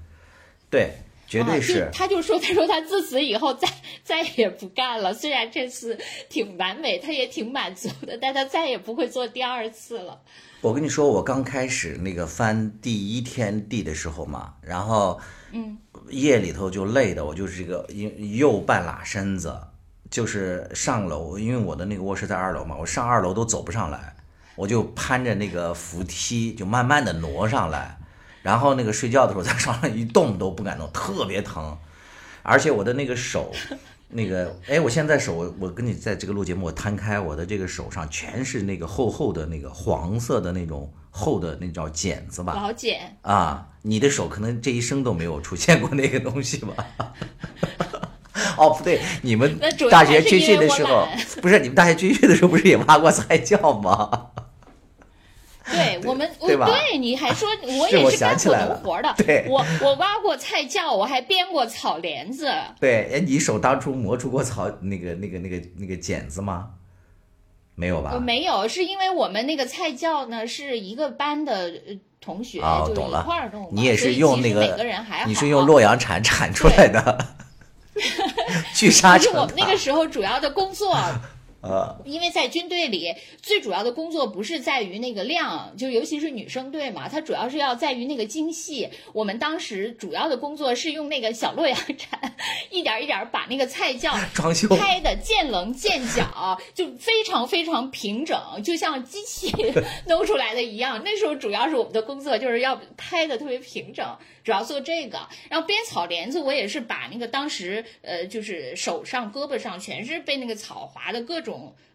[0.69, 0.91] 对。
[1.27, 3.65] 绝对是，他就说，他说他自此以后再
[4.03, 5.13] 再也不干了。
[5.13, 5.97] 虽然这次
[6.27, 10.21] 挺完美，他也挺满足的，但他再也不会做第二次了。
[10.61, 15.19] 我跟你说，我刚开始那个翻第一天地的时候嘛，然后
[15.51, 15.75] 嗯，
[16.09, 19.59] 夜里头就累的，我就是这个右半拉身子，
[20.11, 24.15] 就是上楼，因为我的那个卧室在二楼嘛，我上二楼都走不上来，
[24.55, 27.97] 我就攀着那个扶梯，就慢慢的挪上来。
[28.43, 31.75] 然后那个睡觉的时候在床上一动都不敢动，特别疼，
[32.43, 33.51] 而且我的那个手，
[34.11, 42.53] 那个哎，我现在手我我跟你在这个录节目，我摊开我的这个手上全是那个厚厚的那个黄色的那种厚的那叫茧子吧？
[42.55, 43.67] 老茧啊！
[43.83, 46.73] 你的手可能这一生都没有出现过那个东西吧？
[48.57, 51.07] 哦，不对，你们大学军训的时候
[51.41, 54.30] 不是你们大学军训的时候不是也挖过菜窖吗？
[55.69, 56.65] 对 我们，对吧？
[56.65, 57.47] 对，你还说
[57.79, 59.13] 我也是干过农活的。
[59.17, 62.51] 对，我我挖过菜窖，我还编过草帘子。
[62.79, 66.69] 对，哎，你手当初磨出过草那个那个那个那个剪子吗？
[67.75, 68.11] 没有吧？
[68.15, 71.71] 我没有，是因为我们那个菜窖呢是一个班的
[72.19, 73.69] 同学，就一块儿弄。
[73.71, 77.25] 你也是用那个每个人还你是用洛阳铲铲出来的，
[78.75, 79.39] 聚沙成塔。
[79.41, 80.95] 我们那个时候主要的工作。
[81.61, 88.89] 呃，因为在军队里，最主要的工作不是在于那个量，就尤其是女生队嘛，它主要是要在于那个精细。
[89.13, 92.35] 我们当时主要的工作是用那个小洛阳铲，
[92.71, 99.51] 一点一点把那个菜窖装修开的见棱见角，就非常非常平整，就像机器
[100.07, 101.01] 弄出来的一样。
[101.03, 104.17] 那时候主要是我们的工作就是要拍的特别平整。
[104.43, 105.19] 主要做这个，
[105.51, 111.50] 然后编草帘子，我也是把那个当时呃，就是手上、胳膊上全是被那个草划的各种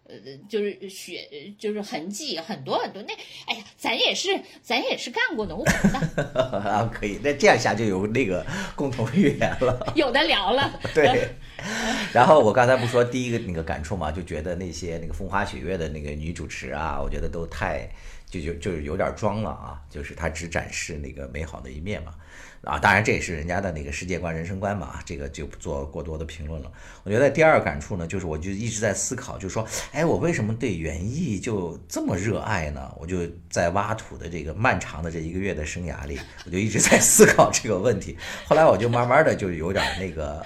[0.08, 0.14] 呃，
[0.48, 3.02] 就是血，就是痕迹很多很多。
[3.02, 3.12] 那
[3.46, 6.22] 哎呀，咱也是，咱也是干过农活的
[6.70, 7.18] 啊，可以。
[7.22, 10.80] 那这样下就有那个共同语言了，有的聊了。
[10.94, 11.28] 对。
[12.12, 17.88] 然后我刚才不说第一个那个感触嘛，就觉得那些那个风花雪月的那个女主持啊，我觉得都太
[18.30, 22.14] 就就就是有点装了啊，就是她只展示那个美好的一面嘛。
[22.66, 26.72] 啊，当然这也是人家的那个世界观、人生观嘛，这个就不做过多的评论了。
[27.04, 32.92] 我觉得第二感触呢，就是我就一直在思考，就是说，哎，我为什么对园艺就这么热爱呢？
[32.98, 38.18] 我就在挖土的这个漫长的这一个月的生涯里，我就一直在思考这个问题。
[38.44, 40.44] 后来我就慢慢的就有点那个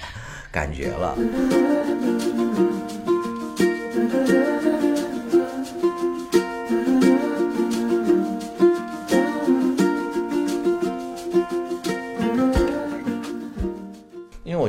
[0.52, 1.16] 感觉了。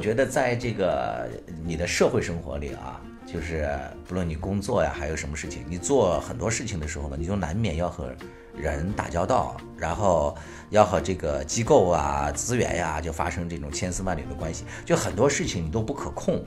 [0.01, 1.29] 觉得在这个
[1.63, 3.69] 你的社会生活里啊，就是
[4.07, 8.13] 不论你工作呀，还有什么事情，你做很多事情的时候呢，你就难免要和
[8.57, 10.35] 人打交道，然后
[10.71, 16.43] 要和这个机构啊、资源呀，就发生这种千丝万缕的关系，就很多事情你都不可控。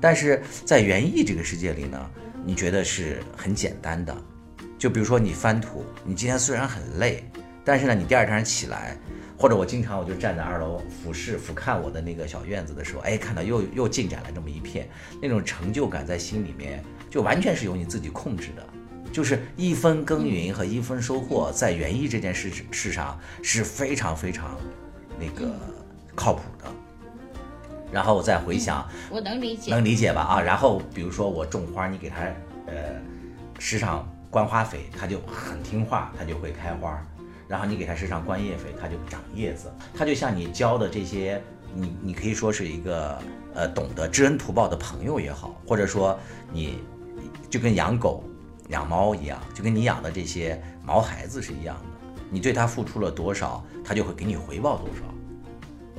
[0.00, 2.10] 但是在园艺这个世界里呢，
[2.44, 4.16] 你觉得是很简单的，
[4.78, 7.24] 就比如说你翻土，你今天虽然很累，
[7.64, 8.96] 但是呢，你第二天起来。
[9.40, 14.86] 或者我经常我就站在二楼俯视俯瞰我的那个小院子的时候，哎，看到又又进展了这么一片，
[15.18, 18.62] 那种成就感在心里面就完全是由你自己控制的，
[19.10, 24.58] 就是一分耕耘和一分收获，在园艺这件事事上是非常非常
[25.18, 25.50] 那个
[26.14, 26.66] 靠谱的。
[27.90, 30.20] 然后我再回想，我能理解，能理解吧？
[30.20, 32.24] 啊，然后比如说我种花，你给它
[32.66, 32.74] 呃
[33.58, 37.02] 施上观花肥，它就很听话，它就会开花。
[37.50, 39.68] 然后你给它施上观叶肥，它就长叶子。
[39.92, 41.42] 它就像你浇的这些，
[41.74, 43.18] 你你可以说是一个
[43.54, 46.16] 呃懂得知恩图报的朋友也好，或者说
[46.52, 46.78] 你
[47.50, 48.22] 就跟养狗、
[48.68, 51.82] 养猫一样，就跟你养的这些毛孩子是一样的。
[52.30, 55.02] 你对它付出了多少，它就会给你回报多少。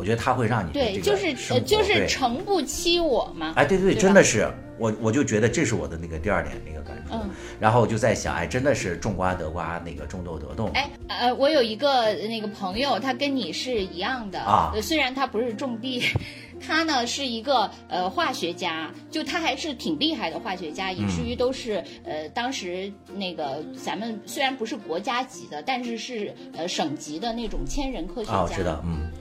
[0.02, 1.32] 我觉得它会让你对，就是
[1.62, 3.54] 就是诚不欺我嘛。
[3.56, 4.52] 哎，对对，真的是。
[4.80, 7.30] 我我就觉得这是我的那个第二点那个感触，嗯，
[7.60, 10.72] 然后我就在想，哎，真的是种瓜得瓜，那个种豆得豆。
[10.74, 16.02] 哎，呃，我有一个那个朋友，他跟你是一样的啊，虽然他不是种地，
[16.60, 28.38] 他呢是一个呃化学家，就他还是挺厉害的化学家，以至于都是呃当时那个咱们虽然不是国家级的，但是是呃省级的那种千人科学家。
[28.38, 29.12] 哦，知道，嗯。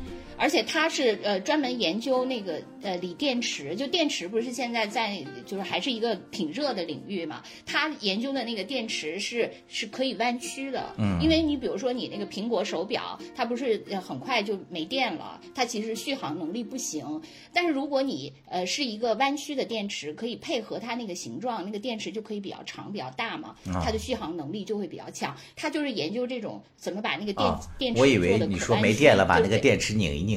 [0.40, 7.42] 而且他是呃专门研究那个呃锂电池，就电池不是现在在就是还是一个挺热的领域嘛。
[7.66, 17.20] 他研究的那个电池是是可以弯曲的，嗯，因为你比如说你那个苹果手表，它不是呃很快就没电了，它其实续航能力不行。
[17.52, 25.36] 但是如果你呃是一个弯曲的电池，可以配合它那个形状，那个电池就可以比较长比较大嘛，它的续航能力就会比较强。
[25.54, 30.29] 他就是研究这种怎么把那个电电池我以为你说没电了，把那个电池拧一拧，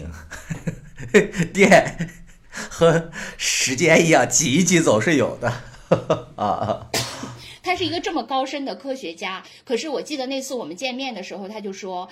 [1.54, 2.10] 电
[2.50, 5.54] 和时间一样挤一挤总是有的
[6.36, 6.90] 啊。
[7.62, 12.10] 他是一个这么高深的科学家，可是我记得那次我们见面的时候，他就说，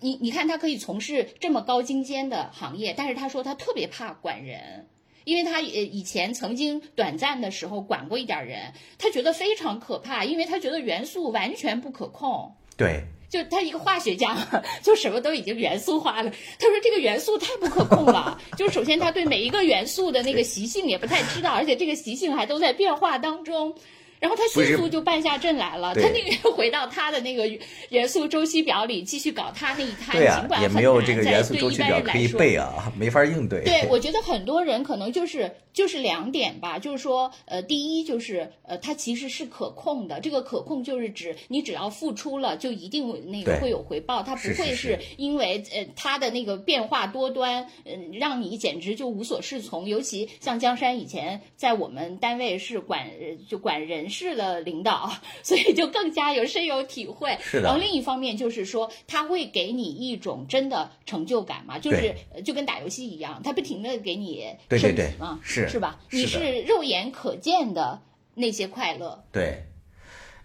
[0.00, 4.88] 你你看他可以从事这么高精尖的行业，但是他说他特别怕管人，
[5.24, 12.54] 因为他呃以前曾经短暂的时候管过一点人，他觉得非常可怕，因为他觉得元素完全不可控。
[12.76, 13.06] 对。
[13.30, 14.36] 就他一个化学家，
[14.82, 16.30] 就什么都已经元素化了。
[16.58, 18.38] 他说这个元素太不可控了。
[18.58, 23.72] 就首先他对每一个元素的那个习性也不太知道，而且这个习性还都在变化当中。
[24.20, 25.94] 然后他迅速就败下阵来了。
[25.94, 27.48] 他那个回到他的那个
[27.88, 33.64] 元素周期表里继续搞他那一摊，尽管很难，在对一般人来说，啊，没法应对。
[33.64, 40.20] 对，我觉得很多人可能就是就是两点吧，就是说，呃，第一就是呃，它其实是可控的。
[40.20, 49.88] 这个可控就是指你只要付出了，就一定那个会有回报，它不会是因为呃它的那个变化多端，嗯，让你简直就无所适从。
[49.88, 53.10] 尤其像江山以前在我们单位是管
[53.48, 54.09] 就管人。
[54.10, 55.10] 是的领导，
[55.42, 57.38] 所以就更加有深有体会。
[57.40, 57.62] 是的。
[57.62, 65.98] 然后另一方面就是说，他会给你一种真的成就感嘛，就是就跟打游戏一样，他不停的给你升级嘛，是是吧？
[66.10, 68.02] 你是肉眼可见的
[68.34, 69.24] 那些快乐。
[69.32, 69.64] 对。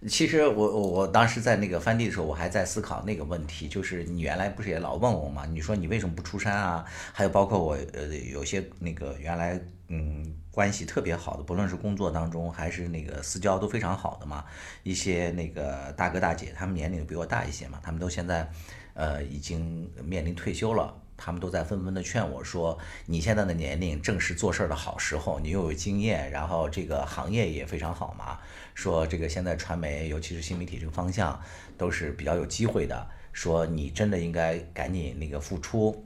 [0.08, 5.46] 其实我我我当时在那个翻地的时候，我还在思考那个问题，就是你原来不是也老问我嘛？
[5.46, 6.86] 你说你为什么不出山啊？
[7.14, 10.36] 还有包括我呃有些那个原来嗯。
[10.56, 14.46] 关系特别好的，不论是工作当中还是那个私交都非常好的嘛，
[14.84, 18.50] 一些那个大哥大姐，他们年龄比我大一些嘛，他们都现在，
[18.94, 28.40] 呃，已经面临退休了，他们都在纷纷的劝我说，你现在的年龄正是做事儿的好时候，你又有经验，然后这个行业也非常好嘛，
[28.74, 31.40] 说这个现在传媒，尤其是新媒体这个方向
[31.78, 36.06] 都是比较有机会的，说你真的应该赶紧那个付出。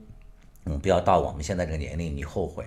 [0.64, 2.64] 嗯，不要到我们现在这个年龄你后悔，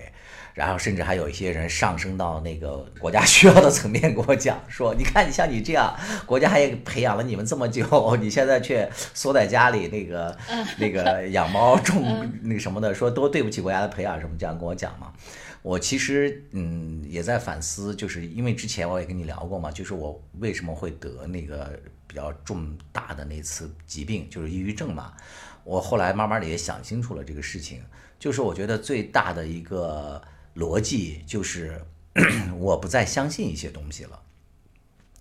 [0.52, 10.36] 然后甚至还有一些人上升到那个国家需要的层面跟我讲说，你看你像你这样，国家也培养了你们这么久，你现在却缩在家里那个
[10.78, 15.12] 那个养猫种那个什么的，说多对不起国家的培养什么这样跟我讲嘛。
[15.62, 25.14] 我其实嗯也在反思，就是因为之前我也跟你聊过嘛，就是我为什么会得那个比较重大的那次疾病，就是抑郁症嘛。
[25.64, 27.82] 我后来慢慢的也想清楚了这个事情，
[28.18, 30.22] 就是我觉得最大的一个
[30.56, 31.80] 逻辑就是
[32.58, 34.20] 我不再相信一些东西了，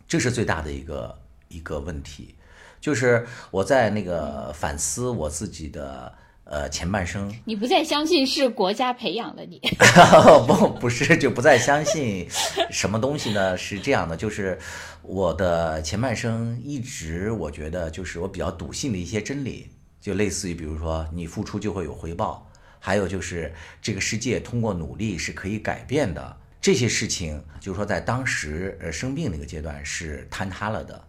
[0.07, 1.17] 这是最大的一个
[1.47, 2.35] 一个问题，
[2.79, 6.13] 就是我在那个反思我自己的
[6.43, 7.33] 呃前半生。
[7.45, 9.59] 你不再相信是国家培养了你？
[10.45, 12.27] 不不是就不再相信
[12.69, 13.57] 什么东西呢？
[13.57, 14.59] 是这样的，就是
[15.01, 19.69] 我的前半生一直我觉得就是我比较笃信的一些真理。
[20.03, 22.45] 就类似于，比如说你付出就会有回报，
[22.77, 26.35] 还有就是这个世界通过努力是可以改变的。
[26.59, 31.01] 这些事情，就是说在当时呃生病那个阶段是坍塌了的。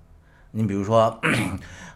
[0.52, 1.20] 你比如说，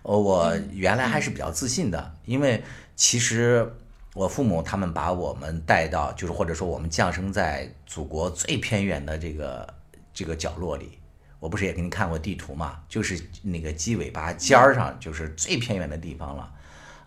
[0.03, 2.65] 我原来还是比较自信的，因为
[2.97, 3.73] 其实
[4.15, 9.75] 我父母他们把我们带到，就是或者说我们降生在祖国最偏远的这个
[10.13, 10.99] 这个角落里。
[11.39, 16.53] 我不是也给你看过地图嘛，就是那个鸡尾巴尖儿上，就是最偏远的地方了。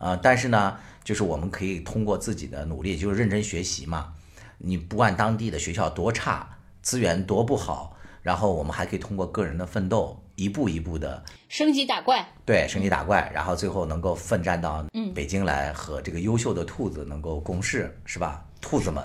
[0.02, 4.14] 呃，但是呢，就是我们可以通过自己的努力，就是认真学习嘛。
[4.58, 12.28] 你不管当地的学校多差，资源多不好，然后我们还可以通过个人的奋斗，一步一步的升级打怪。
[12.46, 14.84] 对，升级打怪，然后最后能够奋战到
[15.14, 18.44] 北京来和这个优秀的兔子能够共事，是吧？
[18.60, 19.04] 兔子们。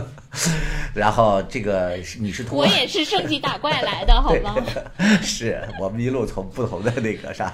[0.94, 4.54] 然后这个你是通过我也是升级打怪来的，好吗？
[5.22, 7.52] 是我们一路从不同的那个啥，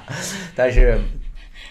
[0.55, 0.97] 但是。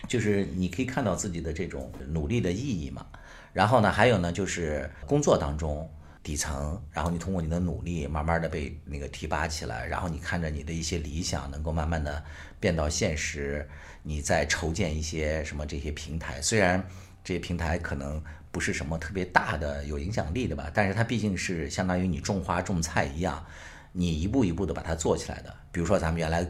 [0.08, 3.06] 就是你可以看到自己的这种努力的意义嘛，
[3.52, 5.90] 然后呢，还有呢，就是工作当中
[6.24, 12.24] 底层，然后你通过你的努力，慢慢的被那个提拔起来，然后你看着你的一些理想能够慢慢的
[12.60, 13.68] 变到现实，
[14.02, 16.82] 你在筹建一些什么这些平台，虽然
[17.24, 23.46] 这些平台可能不是什么特别大的有影响力的吧，但是它毕竟是相当于你种花种菜一样，
[23.92, 26.50] 你一步一步的把它做起来的，比如说咱们原来。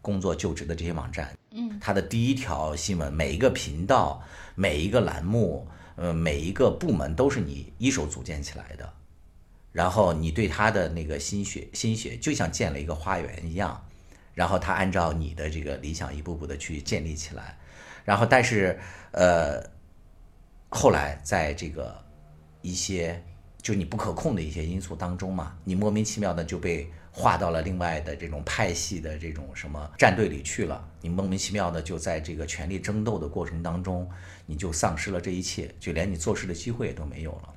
[0.00, 1.36] 工作就职的这些网站，
[1.80, 4.22] 它的第一条新闻，每一个频道，
[4.54, 5.66] 每一个栏目，
[5.96, 8.92] 呃，每一个部门都是你一手组建起来的，
[9.72, 13.84] 然后你对他的那个心血心血就像建了一个花园一样，
[14.34, 17.58] 然后他按照你的这个理想一步步的去建立起来，
[18.04, 18.78] 然后但是
[19.12, 19.62] 呃，
[20.68, 22.04] 后来在这个
[22.62, 23.22] 一些
[23.68, 34.10] 就你不可控的一些因素当中嘛，你莫名其妙的就被划到了另外的这种派系的这种什么战队里去了，你莫名其妙的就在这个权力争斗的过程当中。
[34.46, 37.52] 你就丧失了这一切，就连你做事的机会也都没有了。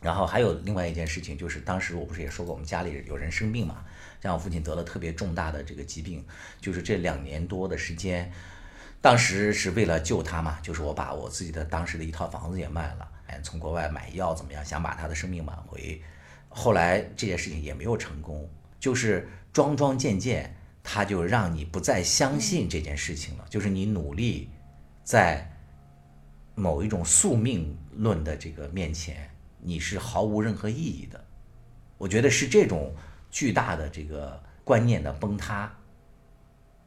[0.00, 3.84] 然后还有另外一件事情，就是当时我不是也说过，我们家里有人生病嘛，
[4.20, 6.26] 像我父亲得了特别重大的这个疾病，
[6.60, 8.32] 就是这两年多的时间，
[9.00, 13.08] 当时是为了救他嘛，就是我把我自己的当时的一套房子也卖了，
[13.42, 16.02] 从国外买药怎么样，想把他的生命挽回。
[16.48, 18.48] 后来这件事情也没有成功，
[18.80, 24.50] 就是桩桩件件，他就让你不再相信这件事情了，就是你努力
[25.04, 25.50] 在。
[26.58, 29.28] 某一种宿命论的这个面前，
[29.60, 31.22] 你是毫无任何意义的。
[31.98, 32.94] 我觉得是这种
[33.30, 35.70] 巨大的这个观念的崩塌，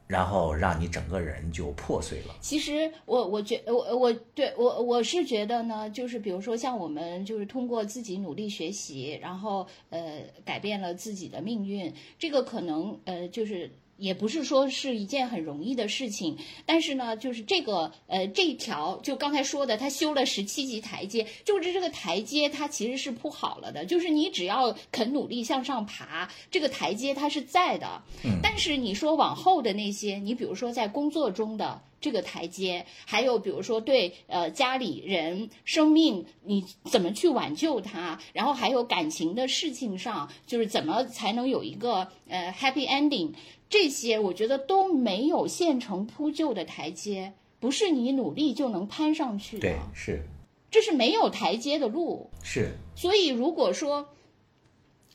[0.09, 2.35] 然后让你整个人就破碎了。
[2.41, 13.71] 其实我我觉我我对我我是觉得呢，就是比如说像我们就是通过自己努力学习，然后呃改变了自己的命运，这个可能呃就是。
[13.99, 28.01] 也不是说是一件很容易的事情，但是呢，就是这个呃这一条，就刚才说的，他修了十七级台阶，就是这个台阶它其实是铺好了的，就是你只要肯努力向上爬，这个台阶它是在的。
[28.23, 28.39] 嗯。
[28.41, 43.33] 但是你说往后的那些，你比如说在工作中的这个台阶，还有比如说对呃家里人生命你怎么去挽救他，然后还有感情的事情上，就是怎么才能有一个呃 happy ending。
[43.69, 49.61] 这些我觉得都没有现成铺就的台阶，不是你努力就能攀上去的。
[49.61, 50.23] 对，是，
[50.71, 52.29] 这是没有台阶的路。
[52.41, 54.09] 是，所以如果说，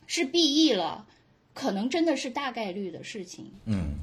[0.07, 1.05] 是 B E 了，
[1.53, 3.51] 可能真的是大概率的事情。
[3.65, 3.95] 嗯。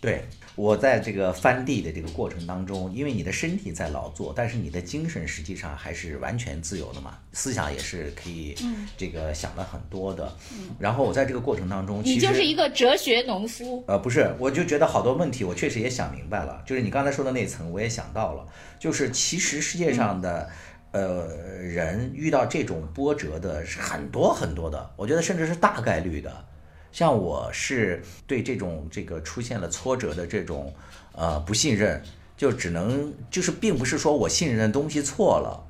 [0.00, 0.24] 对
[0.56, 8.54] 我在这个翻地的这个过程当中，因为你的身体在劳作，但是你的精神实际上还是完全自由的嘛，思想也是可以，
[8.96, 10.34] 这个想了很多的。
[10.78, 13.84] 然后我在这个过程当中，你就是一个哲学农夫。
[13.86, 16.62] 呃，不是，我就觉得好多问题，我确实也想明白了。
[16.66, 18.46] 就是你刚才说的那层，我也想到了。
[18.78, 20.48] 就是其实世界上的，
[20.92, 21.26] 呃，
[21.62, 26.44] 人遇到这种波折的是很多很多的，我觉得甚至是大概率的。
[26.92, 30.74] 像我是对这种这个出现了挫折的这种
[31.12, 32.02] 呃不信任，
[32.36, 35.62] 就只能就是并不是说我信任的东西错了，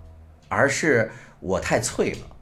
[0.48, 1.10] 而是
[1.40, 2.36] 我太脆了。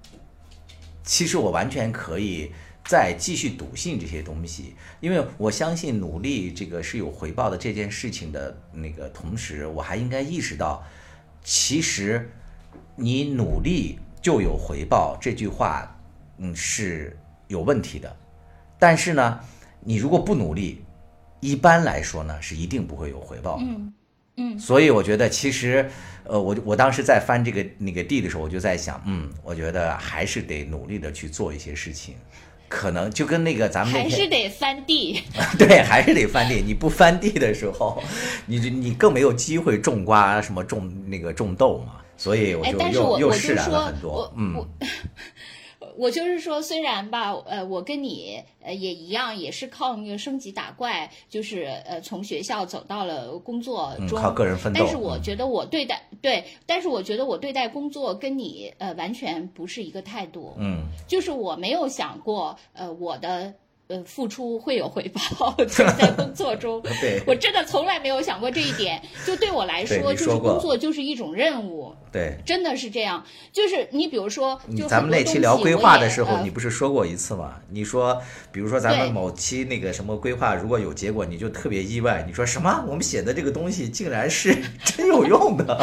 [1.02, 2.52] 其实我完全可以
[2.84, 10.84] 再继续笃信这些东西，因为我相信努力这个是有回报的这件事情的那个同时，我还应该意识到，
[11.42, 12.30] 其实
[12.94, 15.98] 你努力就有回报这句话，
[16.36, 18.16] 嗯是有问题的。
[18.78, 19.40] 但是呢，
[19.80, 20.82] 你如果不努力，
[21.40, 23.64] 一般来说呢是一定不会有回报的。
[23.64, 23.92] 嗯
[24.36, 24.58] 嗯。
[24.58, 25.88] 所以我觉得其实，
[26.24, 32.14] 呃，我我当时在翻这个那个地的时候，我就在想，嗯，我觉得还是得努力的去做一些事情，
[32.68, 35.22] 可能就跟那个咱们还是得翻地。
[35.58, 36.62] 对，还是得翻地。
[36.64, 38.02] 你不翻地的时候，
[38.46, 41.94] 你你更没有机会种瓜什么种那个种豆嘛。
[42.16, 44.32] 所以我就又又释然了很多。
[44.36, 44.54] 嗯。
[44.54, 44.68] 我
[46.10, 54.78] 就是说，虽然吧，呃，我跟你呃也一样，也是靠那个升级打怪，就是呃从学校走到了工作中，靠个人奋斗。
[54.78, 60.54] 但是我觉得我对待对，但是我觉得我对待工作跟你呃完全不是一个态度。
[60.58, 63.54] 嗯，就是我没有想过呃我的。
[63.88, 66.82] 呃，付出会有回报， 就在工作中，
[67.26, 69.00] 我真的从来没有想过这一点。
[69.26, 71.94] 就对我来说，就是工作就是一种任务。
[72.12, 73.24] 对，真的是这样。
[73.50, 77.56] 就是你比如说，就咱们那期聊规划的时候，你不是说过一次吗？
[77.70, 78.20] 你说，
[78.52, 82.22] 比如说咱们某期那个什么规划，如果有结果，你就特别意外。
[82.26, 82.84] 你说什么？
[82.86, 85.82] 我们写的这个东西竟然是 真有用的。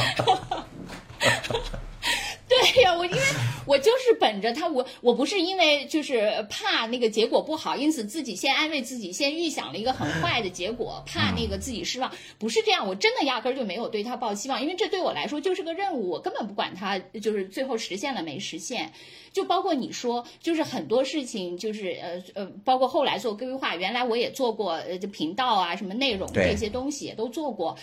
[2.62, 3.20] 对呀，我因为
[3.66, 18.94] 我就是本着他，我我不是因为就是怕那个结果不好，因此自己先安慰自己，先预想了一个很坏的结果，怕那个自己失望，不是这样，我真的压根儿就没有对他抱希望，因为这对我来说就是个任务，我根本不管他就是最后实现了没实现。
[19.36, 27.78] 就包括你说，就是很多事情，就是呃呃，包括后来做规划，原来我也做过呃频道啊，什么内容这些东西也都做过，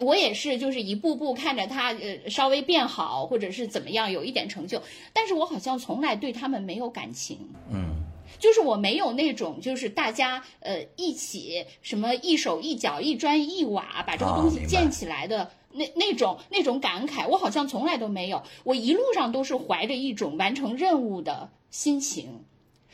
[0.00, 4.82] 我也是就是一步步看着它呃稍微变好，或者是怎么样有一点成就，
[5.12, 7.38] 但是我好像从来对他们没有感情，
[7.70, 7.96] 嗯，
[8.38, 15.50] 就是我没有那种就是大家呃一起什么一手一脚一砖一瓦把这个东西建起来的。
[15.74, 18.42] 那那种那种感慨，我好像从来都没有。
[18.62, 22.44] 我一路上都是怀着一种完成任务的心情，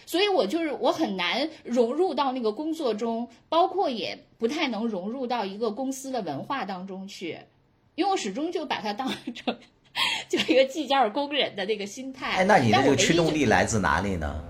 [0.06, 7.38] 所以我就是我很难融入到那个工作中，包括也不太能融入到一个公司的文化当中去，
[7.94, 9.56] 因为我始终就把它当成
[10.28, 12.38] 就一个计件工人的那个心态。
[12.38, 14.44] 哎，那你的这个驱动力来自哪里呢？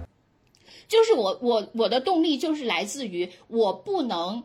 [0.86, 4.42] 就是我我我的动力就是来自于我不能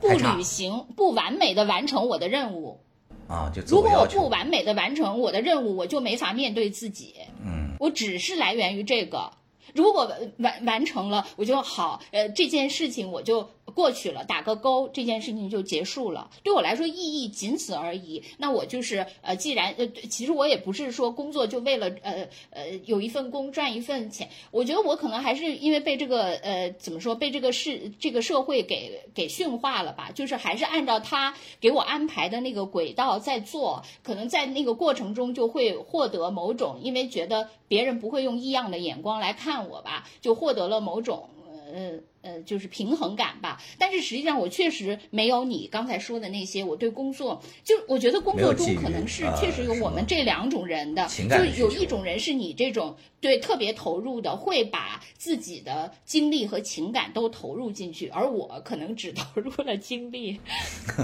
[0.00, 2.80] 不履行、不完美的完成我的任务。
[3.28, 4.28] 啊，就如果我不。
[4.28, 7.14] 完美的完成我的任务，我就没法面对自己。
[7.44, 9.30] 嗯，我只是来源于这个。
[9.74, 16.30] 如果完完成了，我就好，呃，这件事情我就过去了，打个勾，这件事情就结束了。
[16.42, 18.22] 对我来说，意义仅此而已。
[18.38, 24.28] 那我就是，呃，既然，呃，其实我也不是说工作就为了，呃呃，有一份工赚一份钱。
[24.50, 30.10] 我觉得我可能还是因为被这个，呃，怎么说，被这个世这个社会给给驯化了吧？
[30.12, 41.30] 就是还是按照他给我安排的那个轨道在做，可能在那个过程中就会获得某种，因为觉得别人不会用异样的眼光来看我吧，就获得了某种
[41.72, 43.60] 呃呃，就是平衡感吧。
[43.78, 46.62] 但是实际上，我确实没有你刚才说的那些。
[46.64, 60.40] 我对工作，就我觉得工作中可能是呃确实有我们这两种人的，情感就有一种人是你这种对特别投入的，会把自己的精力和情感都投入进去，而我可能只 投入了精力。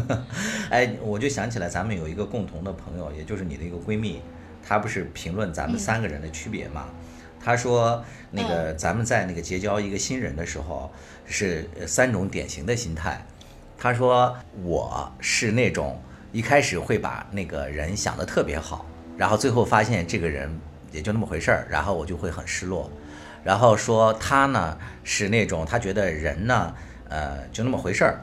[0.71, 4.21] 哎，我就想起来，咱们有一个共同的朋友，也就是你的一个闺蜜，
[4.63, 6.89] 她不是评论咱们三个人的区别嘛？
[7.49, 10.93] 她说，那个咱们在那个结交一个新人的时候，
[11.25, 13.25] 是呃三种典型的心态。
[13.79, 15.99] 他说，我是那种
[16.31, 18.85] 一开始会把那个人想得特别好，
[19.17, 20.61] 然后最后发现这个人
[20.93, 22.91] 也就那么回事儿，然后我就会很失落。
[23.43, 26.75] 然后说他呢是那种他觉得人呢，
[27.09, 28.21] 呃，就那么回事儿，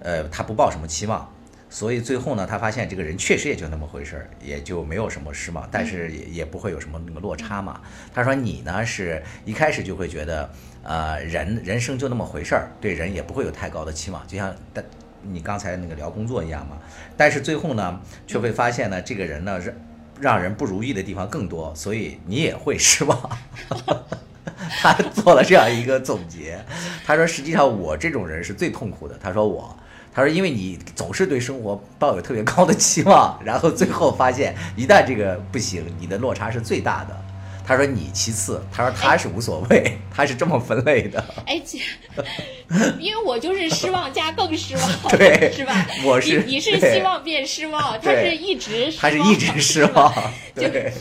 [0.00, 1.30] 呃，他不抱什么期望，
[1.72, 7.80] 所以最后呢，他发现这个人确实也就那么回事儿，也就没有什么失望，但是也也不会有什么那个落差嘛。
[8.12, 10.50] 他说你呢是一开始就会觉得，
[10.82, 14.84] 呃，人人生就那么回事儿，对人也不会有太高的期望，就像但
[15.22, 16.76] 你刚才那个聊工作一样嘛。
[17.16, 19.74] 但是最后呢，却会发现呢，这个人呢让
[20.20, 23.38] 让人不如意的地方更多，所以你也会失望。
[24.82, 26.62] 他做了这样一个总结，
[27.04, 29.76] 他说：“实际上我这种人是最痛苦的。”他说我，
[30.14, 37.18] 他说因为你总是对生活抱有特别高的期望，然后最后发现一旦这个不行，你的落差是最大的。
[37.64, 41.24] 他说你其次，他说他是无所谓，他是这么分类的。
[41.46, 41.78] 哎，姐，
[42.98, 45.86] 因为我就是失望加更失望， 对是吧？
[46.04, 50.12] 我是你你是希望变失望，他是一直失他是望一直失望，
[50.56, 50.92] 就对，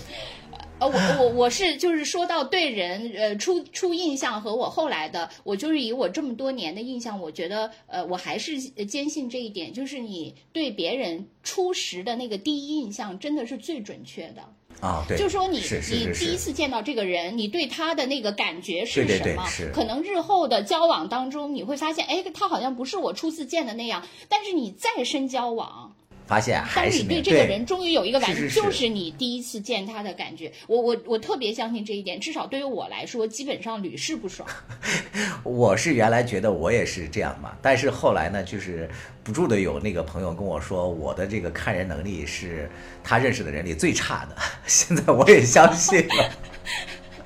[0.82, 14.42] 呃，我我我是就是说到对人呃初初印象和我后来的，我就是以我这么多年的印象，我觉得呃我还是坚信这一点，就是你对别人初识的那个第一印象真的是最准确的。
[14.80, 15.60] 啊，对，就说你
[15.92, 19.44] 你第一次见到这个人，你对他的那个感觉是对对什么？
[19.44, 24.04] 对是可能日后的交往当中，你会发现，哎，他好像不是我初次见的那样。
[24.28, 25.96] 但是你再深交往，
[26.32, 30.50] 发现当还是你对这个人终于有一个感觉，就是你第一次见他的感觉。
[30.66, 34.48] 我我我特别相信这一点，至少对于我来说，基本上屡试不爽。
[35.44, 38.90] 我是原来觉得我也是这样嘛，但是后来呢，就是
[39.26, 42.72] 不住的有那个朋友跟我说，我的这个看人能力是
[43.04, 44.38] 他认识的人里最差的。
[44.66, 46.32] 现在我也相信了，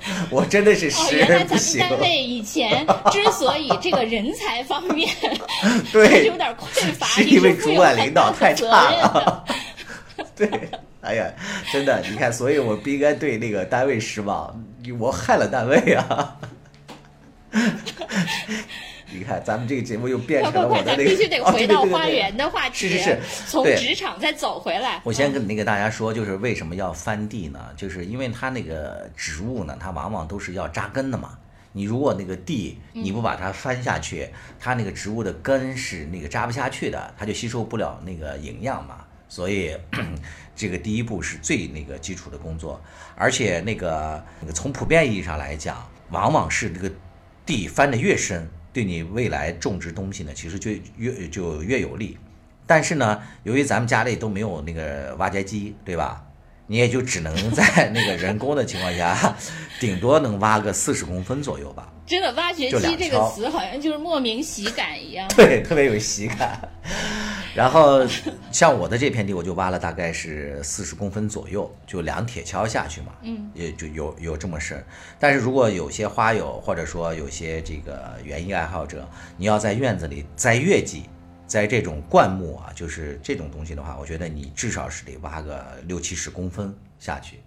[0.30, 1.78] 我真的是哦，识原来咱们。
[1.78, 5.08] 单位以前 之所以这个人才方面
[5.92, 9.44] 对有，点匮乏，是因为主管领导太差了。
[10.34, 10.48] 对，
[11.00, 11.26] 哎呀，
[11.72, 14.54] 真的，你看，所以我不应该对那个单位失望，
[14.98, 16.36] 我害了单位啊。
[19.10, 25.00] 你看，咱们这个节目又变成了我的那个，咱必须得哦回到花园的话题，是是是从职场再走回来。
[25.04, 27.60] 我先跟那个大家说，就是为什么要翻地呢？
[27.76, 31.38] 就是因为它那个植物呢，它往往都是要扎根的嘛。
[31.72, 34.28] 你如果那个地你不把它翻下去，
[34.58, 39.04] 它那个植物的根是那个扎不下去的，它就吸收不了那个营养嘛。
[39.28, 39.76] 所以
[40.56, 42.80] 这个第一步是最那个基础的工作，
[43.14, 46.90] 而且那个那个从普遍意义上来讲，往往是那个
[47.44, 52.14] 地翻得越深，对你未来种植东西呢，其实就越就越有利。
[52.66, 56.22] 但是呢，由于咱们家里都没有那个挖掘机，对吧？
[56.66, 59.34] 你也就只能 在那个人工的情况下，
[59.80, 61.90] 顶多能挖个四十公分左右吧。
[62.06, 65.26] 真的，挖掘机这个词好像就是莫名喜感一样。
[65.34, 66.60] 对，特别有喜感。
[67.56, 68.06] 然后
[68.52, 74.84] 像我的这片地，我就挖了大概是四十公分左右，就两铁锹下去嘛，嗯，也就有有这么深。
[75.18, 81.08] 但是如果有些花友或者说有些这个园艺爱好者，你要在院子里栽月季，
[81.46, 87.40] 栽这种灌木啊，就是这种东西的话，我觉得你至少是得挖个六七十公分下去。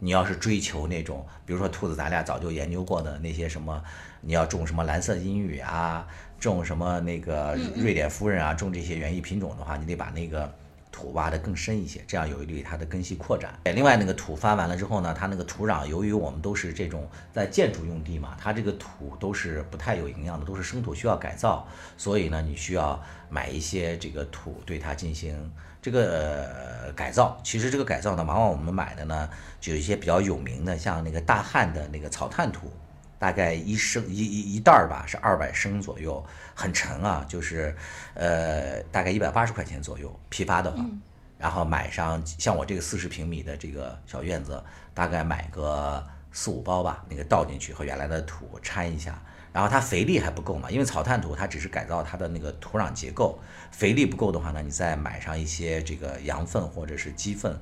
[0.00, 3.82] 你要是追求那种，比如说兔子，咱俩早就研究过的那些什么，
[4.20, 6.06] 你要种什么蓝色阴雨啊，
[6.40, 10.52] 种什么那个瑞典夫人啊，种这些园艺品种的话，你得把那个
[10.92, 13.52] 土挖得更深一些，这样有利于它的根系扩展。
[13.64, 21.66] 另外，那个土翻完了之后呢，它那个土壤，由于我们都是这种在建筑用地嘛，它这个土都是不太有营养的，都是生土，需要改造，
[21.96, 25.34] 所以呢，你需要买一些这个土，对它进行。
[25.80, 26.44] 这个
[26.86, 29.30] 呃改造，其实这个改造呢，往往我们买的呢，
[29.60, 32.70] 就有一些比较有名的，像那个大汉的那个草炭土，
[33.18, 37.74] 大概一升一一一袋儿吧，是二百升左右，很沉啊，就是
[38.14, 40.84] 呃大概一百八十块钱左右，批发的话，
[41.38, 44.62] 然后买上像我这个四十平米的这个小院子，
[44.94, 49.20] 大概买个四五包吧，那个倒进去和原来的土掺一下。
[49.50, 53.38] 然后它肥力还不够嘛，因为草炭土它只是改造它的那个土壤结构，
[53.72, 57.58] 肥力不够的话呢，你再买上一些这个羊粪或者是鸡粪，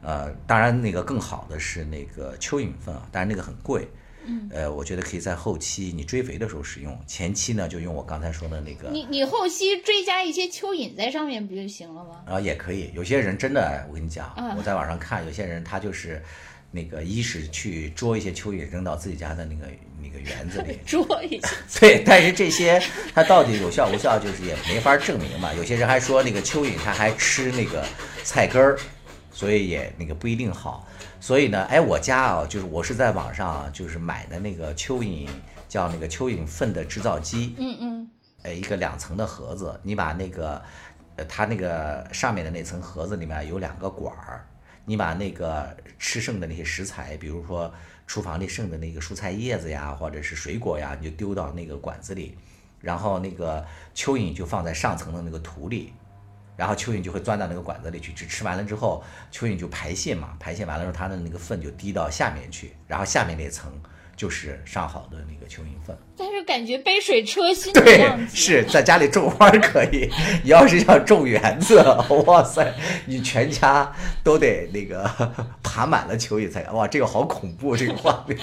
[0.00, 3.86] 呃，当然那个更好的是那个蚯蚓粪啊，但是那个很贵，
[4.26, 12.22] 嗯，呃，我觉得可以在后期你追肥的时候使用，前期呢就用我刚才说的那个，你你后期追加一些蚯蚓在上面不就行了吗？
[12.26, 16.22] 啊，也可以，有些人真的，我跟你讲，我在网上看，有些人他就是。
[16.72, 19.66] 那个一是去捉一些蚯蚓扔到自己家的那个
[20.02, 22.82] 那个园子里 捉一些，对，但是这些
[23.14, 25.54] 它到底有效无效，就是也没法证明嘛。
[25.54, 27.86] 有些人还说那个蚯蚓它还吃那个
[28.24, 28.76] 菜根儿，
[29.32, 30.86] 所以也那个不一定好。
[31.20, 35.28] 所以呢，哎，我家啊，就是我是在网上就是买的那个蚯蚓
[35.68, 38.10] 叫那个蚯蚓粪的制造机，嗯嗯，
[38.42, 40.62] 呃，一个两层的盒子，你把那个
[41.16, 44.46] 呃它那个上面的那层盒子里面有两个管儿。
[44.88, 47.74] 你把那个吃剩的那些食材，比如说
[48.06, 52.38] 厨房里剩的那个蔬菜叶子呀，或者是水果呀，你就丢到那个管子里，
[52.80, 55.92] 然后那个蚯蚓就放在上层的那个土里，
[56.56, 58.26] 然后蚯蚓就会钻到那个管子里去吃。
[58.26, 63.72] 吃完了之后，蚯蚓就排泄嘛，排泄完了之后，它的那个粪就滴到下面去，然后下面那层。
[64.16, 68.34] 就是上好的那个蚯蚓粪，但是感觉杯水车薪的样子。
[68.34, 70.10] 是在家里种花可以，
[70.42, 71.84] 你要是想种园子，
[72.24, 72.72] 哇塞，
[73.04, 73.94] 你全家
[74.24, 75.04] 都得那个
[75.62, 78.38] 爬满了蚯蚓才哇，这个好恐怖，这个画面。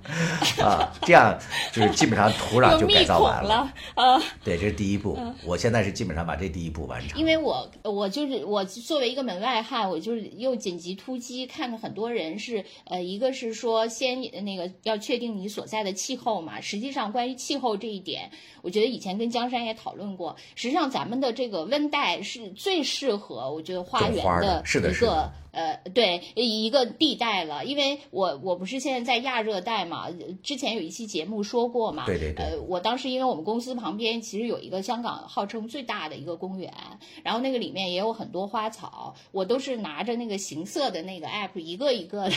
[0.62, 1.38] 啊，这样
[1.72, 4.20] 就是基本上土壤就改造完了啊。
[4.42, 5.18] 对，这是第一步。
[5.44, 7.18] 我现在是基本上把这第一步完成。
[7.18, 16.60] 因为我我就是我作为一个门外汉，我就是又紧急突击，看了很多人是呃，一个是说先那个要确定你所在的气候嘛。
[16.60, 18.30] 实际上，关于气候这一点，
[18.62, 20.36] 我觉得以前跟江山也讨论过。
[20.54, 25.30] 实际上，咱们的这个温带是最适合我觉得花园的一个。
[25.52, 30.08] 呃，对，一个地带了，因为我我不是现在在亚热带嘛，
[30.42, 36.72] 之前有一期节目说过嘛，对对对，呃，我当时因为我们公司旁边其实有一个香港号称最大的一个公园，
[37.22, 42.30] 然后那个里面也有很多花草，我都是拿着那个行色的那个 app 一个一个的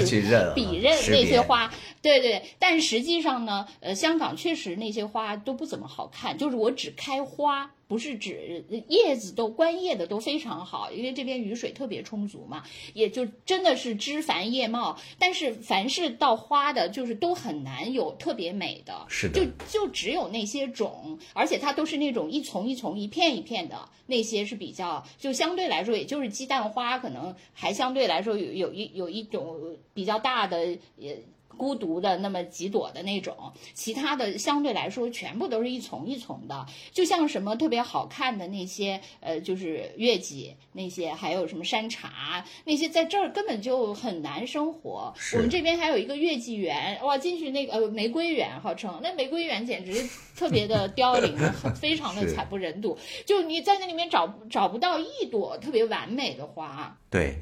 [0.06, 0.22] 去
[0.54, 7.70] 比认那些花，对对，但实际上呢，呃，香港确实那些花都不怎么好看，就是我只开花。
[7.90, 12.62] 不是指叶子都观叶的都非常好，因为这边雨水特别充足嘛，
[12.94, 14.96] 也就真的是枝繁叶茂。
[15.18, 31.20] 但是凡是到花的，就是都很难有特别美的，是的，就就只有那些种，而且它都是那种一丛一丛、一片一片的，那些是比较就相对来说，也就是鸡蛋花，可能还相对来说有有一有一种比较大的也。
[31.56, 45.12] 孤独的那么几朵的那种，其他的相对来说全部都是一丛一丛的，就像什么特别好看的那些，呃，就是月季那些，还有什么山茶那些，在这儿根本就很难生活。
[45.34, 51.36] 我们这边还有一个月季园，哇，进去那个呃玫瑰园号称，那玫瑰园简直特别的凋零，
[51.74, 52.96] 非常的 惨不忍睹。
[53.26, 56.98] 就你在那里面找找不到一朵特别完美的花。
[57.10, 57.36] 对。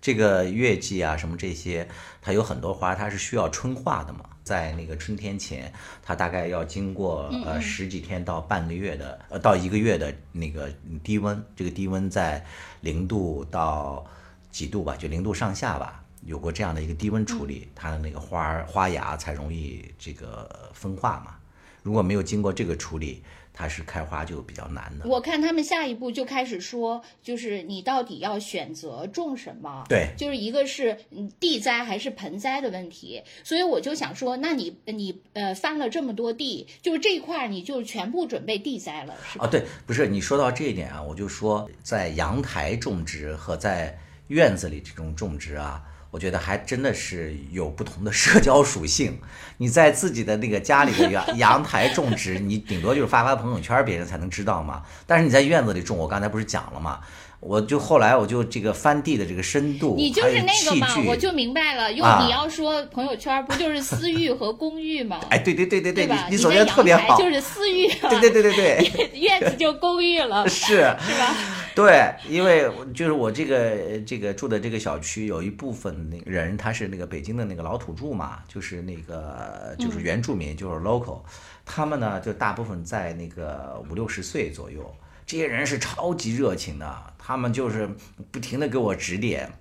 [0.00, 1.88] 这个月季啊，什么这些，
[2.22, 5.72] 它有很多花，它是需要春化的嘛，在那个春天前，
[6.02, 10.70] 它大概要经过呃十几天到半个月的，呃到一个月的那个
[11.02, 12.44] 低温，这个低温在
[12.82, 14.06] 零度到
[14.50, 21.36] 几度吧，就零度上下吧，有过这样的一个低温处理，它的那个花花芽才容易这个分化嘛，
[21.82, 23.22] 如果没有经过这个处理。
[23.58, 25.08] 它是开花就比较难的。
[25.08, 29.86] 我看他们下一步就开始说，就是你到底要选择种什么？
[29.88, 30.98] 对，就是一个是
[31.40, 33.22] 地栽还是盆栽的问题。
[33.42, 39.46] 所以我就想说，那你你呃翻了这么多地，就是这一块你就全部准备地栽了，是吧？
[39.46, 43.98] 啊，对，不是你说到这一点啊，我就说在阳台种植和在
[44.28, 45.82] 院子里这种种植啊。
[46.16, 49.18] 我我觉得还真的是有不同的社交属性。
[49.58, 54.82] 你在自己的那个家里的阳 阳台种植，你顶多就是发发朋友圈，别人才能知道嘛。
[55.06, 57.00] 但是你在院子里种，我刚才不是讲了嘛？
[57.40, 61.92] 我就后来我就这个翻地的这个深度，你就是那个嘛我就明白了。
[61.92, 65.20] 用啊你要说朋友圈，不就是私域和公域吗？
[65.28, 66.26] 哎，对对对对你对吧？
[66.30, 69.10] 你总结的特别好，就是私域，对对对对对。
[69.20, 71.36] 院子就公寓了，是是吧？
[71.76, 81.20] 对，因为就是我这个这个住的这个小区，有一部分那人他是那个北京的那个老土著嘛，就是那个就是原住民，就是 local，
[81.66, 84.90] 他们呢就大部分在那个五六十岁左右，
[85.26, 87.86] 这些人是超级热情的，他们就是
[88.30, 89.52] 不停的给我指点。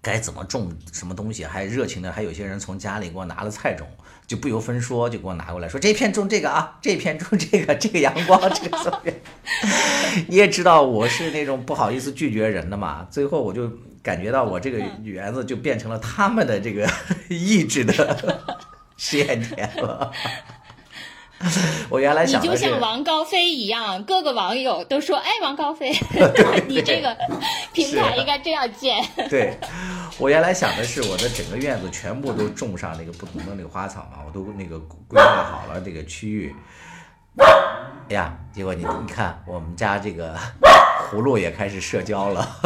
[0.00, 3.84] 该怎么种什么东西，还热情的，还有些人从家里给我拿了菜种，
[4.28, 9.14] 就不由分说就给我拿过来，说这片种这个啊，这片种这个，这个阳光，这个怎么样？
[10.28, 13.72] 你也知道我是那种不好意思拒绝人的嘛，最后我就
[14.02, 16.86] 感觉到我这个园子就变成了他们的这个
[17.30, 18.38] 意志的
[18.98, 20.12] 实验田了。
[21.88, 25.92] 我原来你想的是，就像王高飞一样，各个网友都说：“哎，王高飞，
[26.66, 27.16] 你这个
[27.72, 29.02] 平台应该这样建。
[29.30, 29.56] 对，
[30.18, 36.54] 我原来想的是我的整个院子全部都种上那个不同的那个花草嘛，我都那个规划好了这个区域。
[37.36, 40.36] 哎呀，结果你你看，我们家这个
[41.10, 42.58] 葫芦也开始社交了。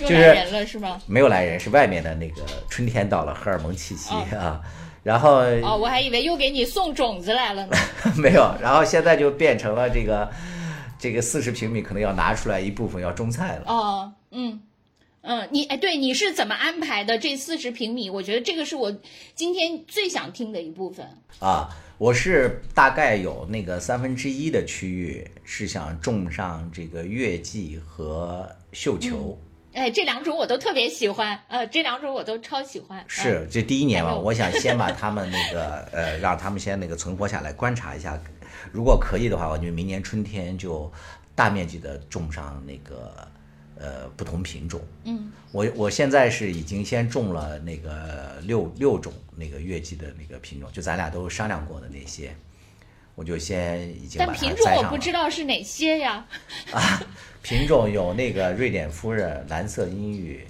[0.00, 1.00] 又就是来人了是吗？
[1.06, 4.60] 没有来人，是外面的那个春天到了，荷尔蒙气息啊。
[5.02, 7.76] 然后哦，我还以为又给你送种子来了呢。
[8.16, 10.30] 没有，然后现在就变成了这个
[10.98, 13.64] 这个四十平米可能要拿出来一部分要种菜了。
[13.66, 14.60] 哦，嗯。
[15.22, 18.08] 嗯，你哎，对，你是怎么安排的这四十平米？
[18.08, 18.90] 我觉得这个是我
[19.34, 21.06] 今天最想听的一部分。
[21.40, 29.38] 啊，我是大概有那个三分之一的区域是想种上这个月季和绣球。
[29.72, 33.04] 哎，这两种我都特别喜欢，呃，这两种我都超喜欢。
[33.06, 38.20] 是，这第一年嘛，我想先把他们那个呃，让他们先那个存活下来，观察一下。
[38.72, 40.90] 如果可以的话，我就明年春天就
[41.34, 43.28] 大面积的种上那个
[43.76, 44.80] 呃不同品种。
[45.04, 52.34] 嗯，我我现在是已经先种了那个六六种那个月季的那个品种，就咱俩都商量过的那些，
[53.20, 54.74] 我就先已经把它但品种。
[54.76, 56.24] 我不知道是哪些呀。
[56.72, 57.02] 啊，
[57.42, 60.42] 品种有那个瑞典夫人、蓝色阴郁，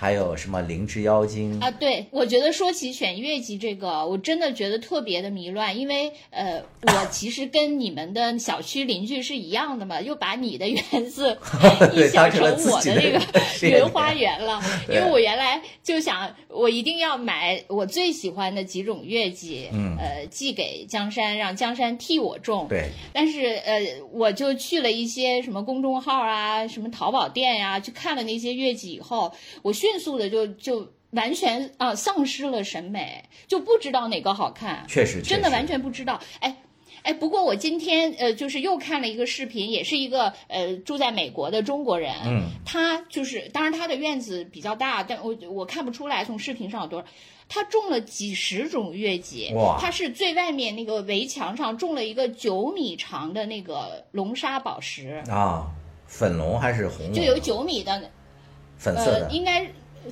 [0.00, 1.58] 还有什么灵芝妖精？
[1.58, 11.36] 啊，对，我觉得说起选月季这个，我真的觉得特别的迷乱，因为呃，我其实跟你们的小区邻居是一样的嘛，又把你的园子
[11.92, 19.88] 一对想成我的己的这个实验云花园了， 因为我原来就想，我一定要买我最喜欢的几种月季，嗯。
[19.98, 23.80] 呃，寄给江山，让江山替我种，对，但是呃，
[24.12, 29.32] 我就去了一些什么公众号啊，什么淘宝店呀、去看了那些月季以后，
[29.62, 36.20] 我迅速的就就完全啊、丧失了审美，就不知道哪个好看，确实真的完全不知道。
[36.40, 36.56] 哎
[37.02, 47.06] 哎，不过我今天呃，就是又看了一个视频，也是一个呃住在美国的中国人，嗯，他就是当然他的院子比较大，但我我看不出来从视频上有多少。
[47.50, 55.66] 他种了几十种月季哇，他是最外面那个围墙上种了一个九米长的那个龙沙宝石，啊，
[56.06, 57.12] 粉龙还是红龙？
[57.14, 58.10] 就有九米的，呃，
[58.78, 59.28] 粉色的。
[59.30, 59.66] 应该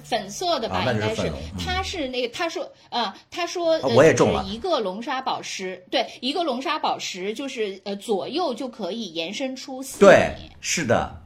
[0.04, 1.32] 粉色的吧，啊应该是。
[1.58, 11.22] 他是那个，他说，呃，他说，呃一个龙沙宝石，对，一个龙沙宝石就是呃左右就可以延伸出四对米，，是的。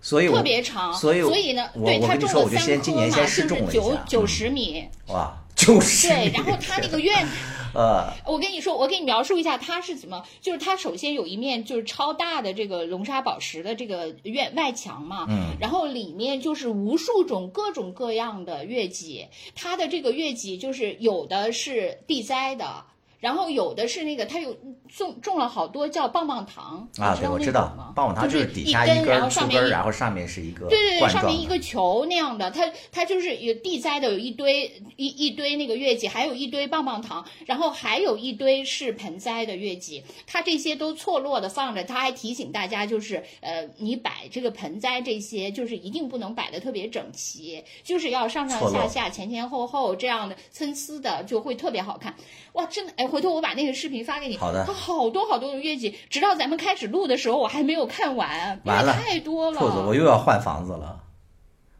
[0.00, 7.26] 所以特别长，所以所以呢，对他种了三棵就是九九十米，哇，九十米对，然后他那个院。
[7.74, 22.84] 呃，我跟你说，我给你描述一下它是怎么，就是它首先有一面就是超大的这个龙沙宝石的这个院外墙嘛，嗯，然后里面就是无数种各种各样的月季，它的这个月季就是有的是地栽的。
[23.24, 24.54] 然后有的是那个，它有
[24.86, 52.14] 种种了好多叫棒棒糖啊，对，我知知道棒棒糖就是底下根，然根儿出根儿，后上面一然后上面是一个对对对，上面一个球那样的，它它就是有地栽的，有一堆一一堆那个月季，还有一堆棒棒糖，然后还有一堆是盆栽的月季，它这些都错落的放着，它还提醒大家就是呃，你摆这个盆栽这些就是一定不能摆的特别整齐，就是要上上下下前前后后这样的参差的，就会特别好看。
[52.52, 59.60] 哇，真的哎，回头我把那个视频发给你，好的它好多好多的月季，直到咱们开始录的时候，我还没有看完，完了太多了。
[59.60, 60.98] 兔子，我又要换房子了，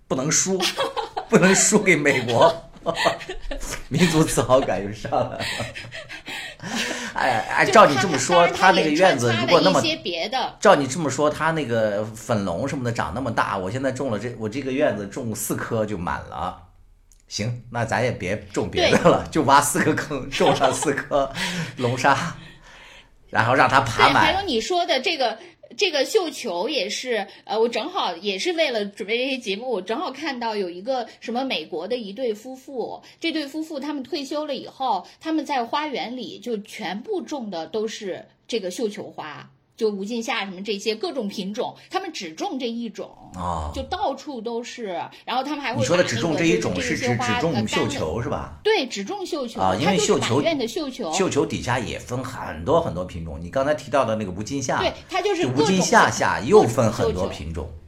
[0.06, 0.56] 不能输，
[1.28, 2.54] 不能输给美国，
[3.90, 5.44] 民族自豪感又上来了。
[7.14, 16.60] 哎 哎，照你这么说，他那个院子如果那么些别的，照你这么说，他那个粉龙什么的长那么大，我现在种了这我这个院子种四棵就满了。
[17.28, 21.32] 行，那咱也别种别的了，就挖四个坑，种上四颗
[21.76, 22.34] 龙沙，
[23.30, 24.46] 然后让它爬满，还有。
[24.46, 25.38] 你说的这个。
[25.76, 39.50] 这个绣球也是，呃，我正好也是为了准备这些节目，我正好看到有一个什么美国的一对夫妇，这对夫妇他们退休了以后，他们在花园里就全部种的都是这个绣球花。
[39.76, 45.00] 就无尽夏什么这些各种品种，他们只种这一种，哦就到处都是。
[45.24, 48.58] 然后他们还会你说的只种这一种是指只种绣球是吧？
[48.62, 53.40] 对，只种绣球啊，因为绣球满院的绣球，绣球底下也分很多很多品种。
[53.40, 57.70] 你刚才提到的那个无尽夏，对，它就是就无尽夏绣下又分很多品种。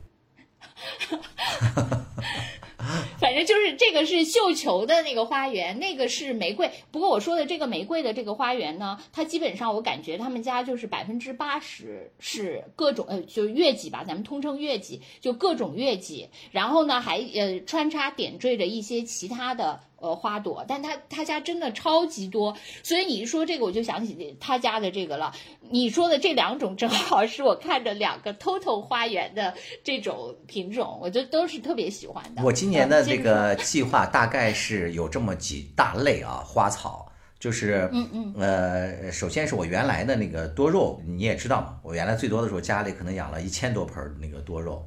[3.20, 6.70] 反正就是这个是绣球的那个花园，那个是玫瑰。
[6.90, 16.28] 不过我说的这个玫瑰的这个花园呢，它基本上我感觉他们家就是百分之八十是各种呃，就是月季吧，咱们通称月季，就各种月季。
[16.50, 22.56] 然后呢，还呃穿插点缀着一些其他的呃花朵，但他他家真的超级多。
[22.82, 25.32] 所以你一说这个，我就想起他家的这个了。
[25.68, 32.42] 你说的这两种正好是我看着两个 Total 花园的这种品种，我觉得都是特别喜欢的。
[32.44, 44.86] 我今年的这个计划大概是有这么几大类啊，花草就是，嗯嗯，呃，首先是我原来的那个多肉，你也知道嘛，我原来最多的时候家里可能养了一千多盆那个多肉，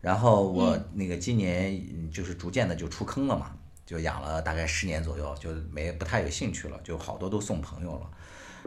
[0.00, 3.50] 然后我嗯那个今年嗯就是逐渐的就出坑了嘛，
[3.90, 8.08] 就养了大概十年左右，就没不太有兴趣了，就好多都送朋友了。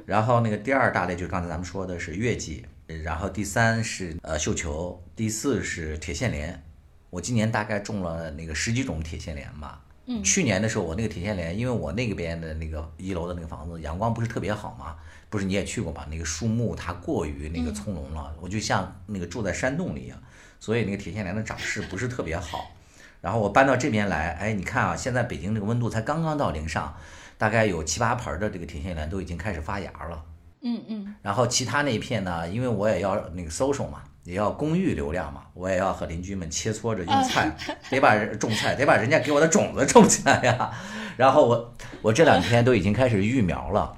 [0.06, 6.62] 然后那个第二大类就是刚才咱们说的是月季，然后第三是呃绣球，第四是铁线莲。
[7.10, 9.82] 我今年大概种了那个十几种铁线莲吧。
[10.08, 14.98] 嗯去年的时候我那个铁线莲，因为我那个边的那个一楼的那个房子阳光不是特别好嘛，
[15.30, 20.22] 不是你也去过嘛，那个树木它过于那个葱茏了，我就像那个住在山洞里一样，
[20.60, 22.76] 所以那个铁线莲的长势不是特别好。
[23.24, 26.94] 然后我搬到这边来，哎，你看啊，现在北京这个温度才刚刚到零上，
[27.38, 30.22] 大概有七八盆儿的这个铁线莲都已经开始发芽了。
[30.62, 37.50] 嗯嗯，然后其他那一片呢，因为我也要那个 social 嘛，也要公寓流量嘛，我也要和邻居们切磋着用菜，
[37.90, 40.70] 得把人种菜，得把人家给我的种子种起来呀。
[41.16, 43.96] 然后我我这两天都已经开始育苗了。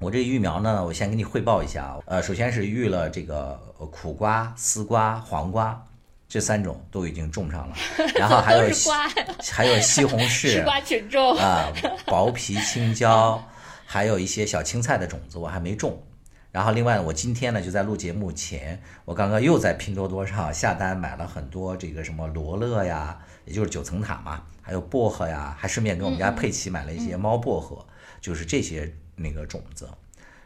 [0.00, 1.98] 我这育苗呢，我先给你汇报一下啊。
[2.06, 5.84] 呃，首先是育了这个呃苦瓜、丝瓜、黄瓜
[6.30, 7.76] 这三种都已经种上了，
[8.14, 9.10] 然后还有都是瓜
[9.50, 11.36] 还有西红柿， 吃瓜群众。
[11.36, 11.72] 啊，
[12.06, 13.42] 薄皮青椒，
[13.84, 16.00] 还有一些小青菜的种子我还没种。
[16.52, 27.84] 然后另外，我今天呢就在录节目前，我刚刚又在拼多多上下单买了很多这个什么罗勒呀，也就是九层塔嘛，还有薄荷呀，还顺便给我们家佩奇买了一些猫薄荷，
[28.20, 29.88] 就是这些那个种子。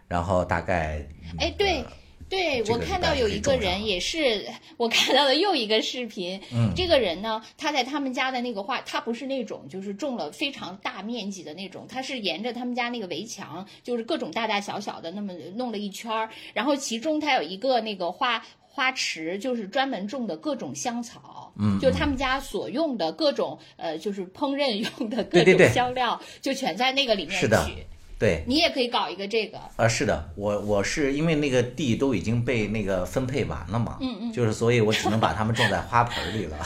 [0.08, 1.06] 然后大概
[1.38, 1.84] 哎，对。
[2.28, 4.46] 对，这个我看到有一个人也是，
[4.76, 6.40] 我看到了又一个视频。
[6.52, 27.86] 嗯这个人呢，他在他们家的那个花，他不是那种就是种了非常大面积的那种，他是沿着他们家那个围墙，就是各种大大小小的那么弄了一圈儿，然后其中他有一个那个花花池，就是专门种的各种香草，嗯就是他们家所用的各种呃，就是烹饪用的各种对对对香料，就全在那个里面是的取。
[28.24, 36.56] 对，你也可以搞一个这个，啊，是的，我我是因为那个地都已经被那个分配完了嘛，嗯嗯就是所以我只能把它们种在花盆里了。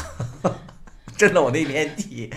[1.18, 2.32] 真的，我那片地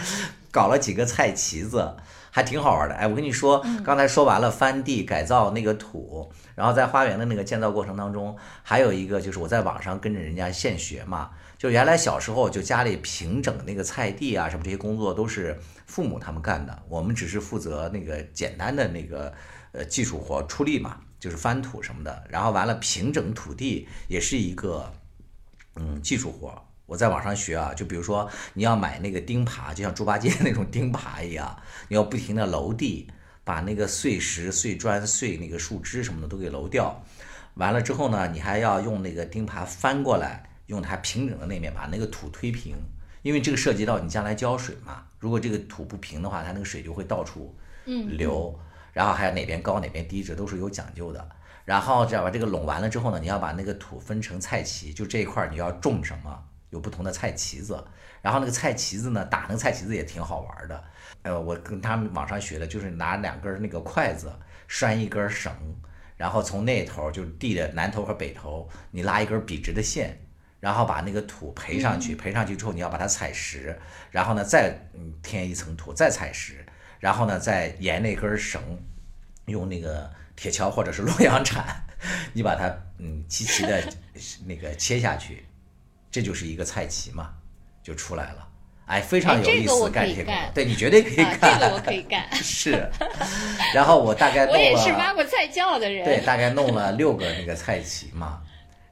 [0.49, 1.95] 搞了几个菜旗子，
[2.31, 2.95] 还挺好玩的。
[2.95, 11.29] 哎，我跟你说，刚才说完了翻地改造那个土，然后在花园的那个建造过程当中，还有一个就是我在网上跟着人家现学嘛，
[11.61, 15.55] 就原来小时候就家里平整那个菜地啊什么这些工作都是
[15.85, 19.31] 父母他们干的，我们只是负责那个简单的那个
[19.71, 24.91] 呃技术活出力嘛，就是翻土什么的，然后完了平整土地也是一个
[25.75, 26.59] 嗯技术活。
[26.87, 33.07] 我在网上学啊，就比如说你要买那个钉耙，就像猪八戒那种钉耙一样，你要不停的揉地，
[33.43, 37.03] 把那个碎石、碎砖、碎那个树枝什么的都给揉掉。
[37.53, 42.77] 完了之后呢，你还要用那个钉耙翻过来，用它平整的那面把那个土推平，
[43.23, 45.03] 因为这个涉及到你将来浇水嘛。
[45.19, 47.53] 如果这个土不平的话，它那个水就会到处
[47.85, 48.57] 嗯，流，
[48.93, 51.29] 然后还有哪边高哪边低，这都是有讲究的。
[51.65, 57.83] 然后只要把这个拢完了之后呢，你要把那个土分成菜畦，就这一块儿你要种什么，有不同的菜畦子。
[58.21, 60.83] 然后那个菜畦子呢，打那个菜畦子也挺好玩的。
[61.23, 64.31] 呃，我跟他们网上学的，就是拿两根那个筷子
[64.67, 65.51] 拴一根绳，
[66.15, 70.17] 然后从那头就是地的南头和北头，你拉一根笔直的线，
[70.61, 73.77] 然后把那个土培上去，培上去之后你要把它踩实，
[74.11, 76.65] 然后呢再嗯添一层土，再踩实，
[76.99, 78.61] 然后呢再沿那根绳
[79.47, 81.65] 用那个铁锹或者是洛阳铲，
[82.31, 83.83] 你把它嗯齐齐的
[84.45, 85.45] 那个切下去，
[86.09, 87.31] 这就是一个菜畦嘛，
[87.83, 88.47] 就出来了。
[88.87, 92.27] 哎，非常有意思，干这个，对你绝对可以干，这个我可以干。
[92.35, 92.71] 是，
[93.73, 98.41] 然后我大概 我也是挖过菜窖的人，对，大概弄了六个那个菜畦嘛，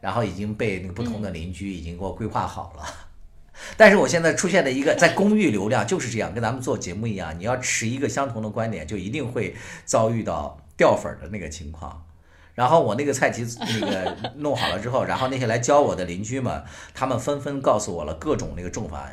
[0.02, 2.86] 然后已经被那个不同的邻居已经给我规划好了。
[3.76, 12.06] 但是我现在出现的一个在公寓流量就是这样，跟咱们做节目一样，你要持一个相同的观点，就一定会遭遇到掉粉的那个情况。
[12.56, 19.10] 然后我那个菜畦那个弄好了之后，然后那些来教我的邻居们，他们纷纷告诉我了各种那个种法。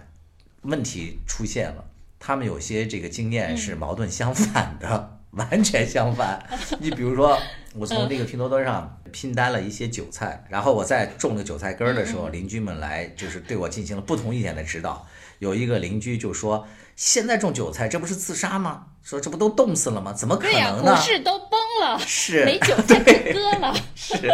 [0.62, 1.84] 问题出现了，
[2.18, 6.44] 他们有些这个经验是矛盾相反的，完全相反。
[6.80, 7.38] 你比如说，
[7.74, 15.06] 我从那个拼多多上拼单了一些韭菜，然后我在种那韭菜根儿的时候，邻居们来就是对我进行了不同意见的指导。
[15.38, 16.66] 有一个邻居就说
[16.96, 18.86] ：“现在种韭菜，这不是自杀吗？
[19.02, 20.12] 说这不都冻死了吗？
[20.12, 20.96] 怎么可能呢？
[20.96, 24.26] 股市都崩了，是没韭 菜可割了， 是。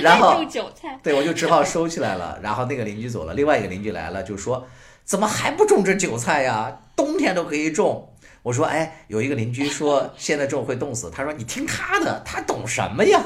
[0.00, 2.38] 然后种韭菜，对我就只好收起来了。
[2.42, 4.66] 然后那个邻居走了，另外一个邻居来了，就说。”
[5.04, 6.82] 怎么还不种这韭菜呀？
[6.94, 8.11] 冬天都可以种。
[8.42, 11.10] 我说，哎，有一个邻居说现在种会冻死。
[11.10, 13.24] 他说，你听他的，他懂什么呀？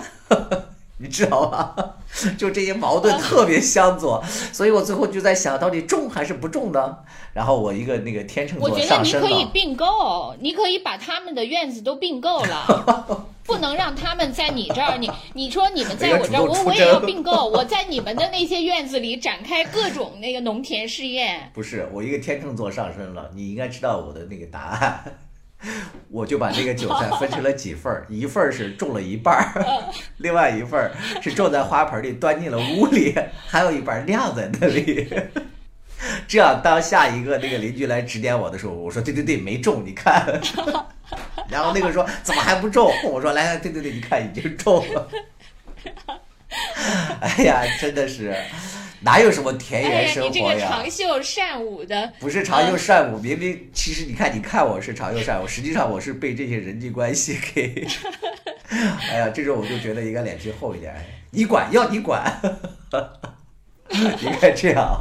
[0.98, 1.74] 你知道吗？
[2.38, 4.22] 就这些矛盾特别相左，
[4.52, 6.96] 所以我最后就在想到底种还是不种呢？
[7.34, 9.26] 然后我一个那个天秤座上升了。
[9.26, 14.96] 我觉得你可以并购，你可以把他们的院子都并购了， 不能让他们在你这儿。
[14.96, 21.50] 你你说你们在我这儿，我我也要并购，我在你们的那些院子里展开各种那个农田试验。
[21.52, 25.04] 不是，我一个天秤座上升了，你应该知道我的那个答案。
[26.10, 29.64] 我就把这个韭菜分成了几份儿， 一份儿是种了一半儿，
[30.18, 30.92] 另外一份儿
[31.22, 33.14] 是种在花盆里端进了屋里，
[33.46, 35.08] 还有一半晾在那里。
[36.28, 40.40] 这样，当下一个那个邻居来指点我的时候，我说对对对，没种，你看。
[41.48, 42.92] 然后那个说怎么还不种？
[43.04, 45.08] 我说来来，对对对，你看已经种了。
[47.20, 48.36] 哎呀，真的是。
[49.00, 50.32] 哪有什么田园生活呀？
[50.32, 57.86] 你这个长袖善舞的，不是长袖善舞，明明其实你看，你看我是长袖善舞，实际上我是被这些人际关系给
[59.10, 60.94] 哎呀，这种我就觉得应该脸皮厚一点，
[61.30, 62.32] 你管要你管，
[63.90, 64.98] 应该这样。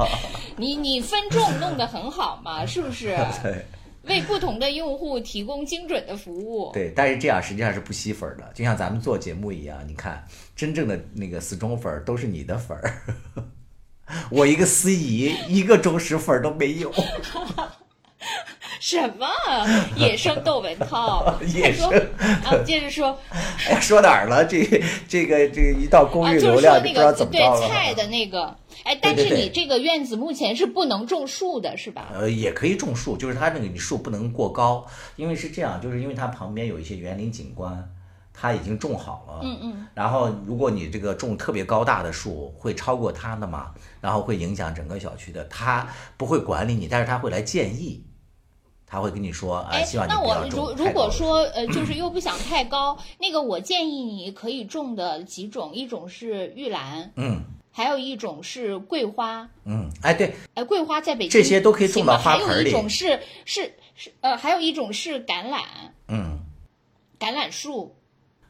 [0.56, 3.16] 你你分众弄得很好嘛，是不是？
[3.42, 3.64] 对，
[4.04, 6.70] 为不同的用户提供精准的服务。
[6.72, 10.24] 对，但是这样实际上是不吸粉的，就像咱们做节目一样，你看，
[10.54, 13.02] 真正的那个死忠粉都是你的粉儿。
[14.30, 16.92] 我一个司仪，一个忠实粉都没有。
[18.78, 19.26] 什么
[19.96, 21.34] 野生窦文涛？
[21.54, 21.90] 野生
[22.44, 22.54] 啊！
[22.64, 23.18] 接着说，
[23.66, 24.44] 哎呀，说哪儿了？
[24.44, 24.62] 这
[25.08, 28.54] 这个这一到公寓流量，就不知道怎么对菜的那个，
[28.84, 32.12] 哎，但是你这个院子目前是不能种树的，是吧？
[32.14, 34.86] 呃，也可以种树，就是它那个你树不能过高，
[35.16, 37.90] 因为是这样，就是因为它旁边有一些园林景观。
[38.38, 45.42] 它已经种好了，嗯嗯，然后如果你这个种特别高大的树，会超过它的嘛，然后会影响整个小区的。
[45.46, 48.04] 他不会管理你，但是他会来建议，
[48.86, 57.40] 他会跟你说，哎，希望你不要种如如果说 呃，就是又不想太高，那个我建议你可以种的几种，一种是玉兰，嗯，
[57.72, 62.46] 还有一种是桂花，嗯，哎对，哎桂花在北京这些都可以种到花盆里。
[62.46, 65.62] 还有一种是是是呃，还有一种是橄榄，
[66.08, 66.38] 嗯，
[67.18, 67.96] 橄榄树。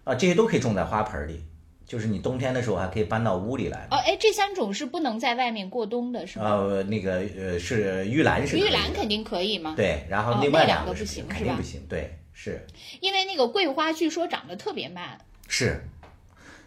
[0.07, 1.43] 啊，这些都可以种在花盆里，
[1.85, 3.89] 就是你冬天的时候还可以搬到屋里来。
[3.91, 6.45] 哦，哎，这三种是不能在外面过冬的，是吗？
[6.45, 8.57] 呃，那个呃是玉兰是。
[8.57, 9.75] 玉兰肯定可以吗？
[9.77, 11.85] 对，然后另外两个不行，肯定不行。
[11.89, 12.65] 对，是。
[13.01, 15.19] 因为那个桂花据说长得特别慢。
[15.49, 15.85] 是，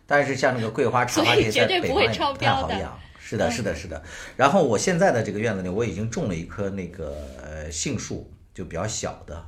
[0.05, 2.99] 但是像那个桂花、茶花这些在北方也不太好养。
[3.21, 4.03] 是的，是的，是的。
[4.35, 9.45] 然后我现在的这个院子里，我已经种了一棵那个呃杏树，就比较小的。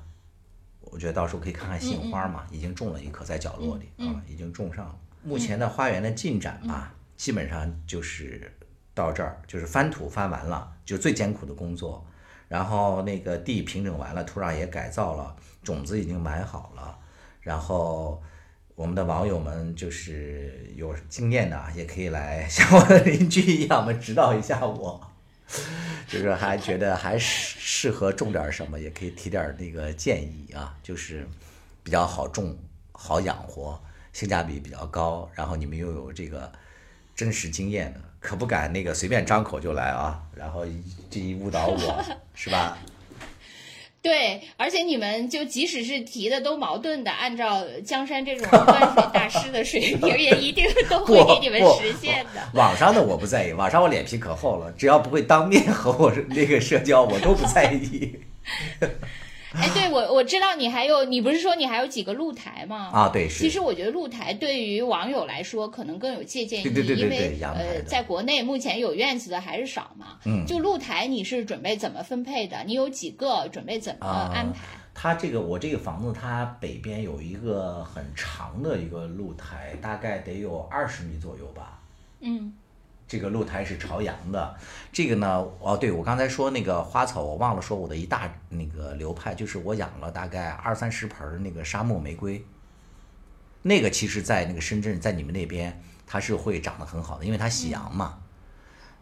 [0.92, 4.96] 我觉得到时候可以看看杏花嘛，已经种了一棵在角落里啊，已经种上了。
[5.24, 8.52] 目前的花园的进展吧，基本上就是
[8.94, 12.06] 到这儿，就是翻土翻完了，就是最艰苦的工作。
[12.50, 17.00] 然后那个地平整完了，土壤也改造了，种子已经埋好了。
[17.40, 18.22] 然后
[18.76, 25.11] 我们的网友们就是有经验的，也可以来像我的邻居一样我们，指导一下我。
[26.08, 30.76] 就是还觉得还适适合种点什么，也可以提点那个建议啊。
[30.84, 31.28] 就是
[31.84, 32.58] 比较好种、
[32.92, 33.82] 好养活、
[34.14, 36.52] 性价比比较高，然后你们又有这个
[37.16, 40.22] 真实经验的，可不敢那个随便张口就来啊。
[40.36, 40.66] 然后
[41.10, 42.04] 这一误导我，
[42.36, 42.78] 是吧？
[44.02, 52.42] 对，而且你们就即使是提的都矛盾的，按照江山这种灌水大师的水平，也一定都会 给你们实现的。
[52.56, 58.16] 网上的我不在意，网上我脸皮可厚了，只要不会当面和我那个社交，我都不在意。
[59.54, 62.90] 哎，对我我知道你还有，你不是说你还有几个露台吗？
[62.94, 63.40] 啊，对，是。
[63.40, 70.18] 其实我觉得露台对于网友来说可能更有借鉴意义，对对对对因为呃，在国内目前有院子的还是少嘛。
[70.26, 72.64] 嗯就露台你是准备怎么分配的？
[72.66, 73.48] 你有几个？
[73.52, 74.60] 准备怎么啊安排？
[74.94, 81.80] 它这个我这个房子，它北边有一个很长的一个露台，大概得有二十米左右吧。
[82.22, 82.54] 嗯
[83.12, 84.56] 这个露台是朝阳的，
[84.94, 92.42] 这个呢，哦，对我刚才说那个花草，我忘了说我的一大那个流派，就是我养了大概二三十盆那个沙漠玫瑰，
[93.64, 98.20] 那个其实在那个深圳，在你们那边它是会长得很好的，因为它喜阳嘛，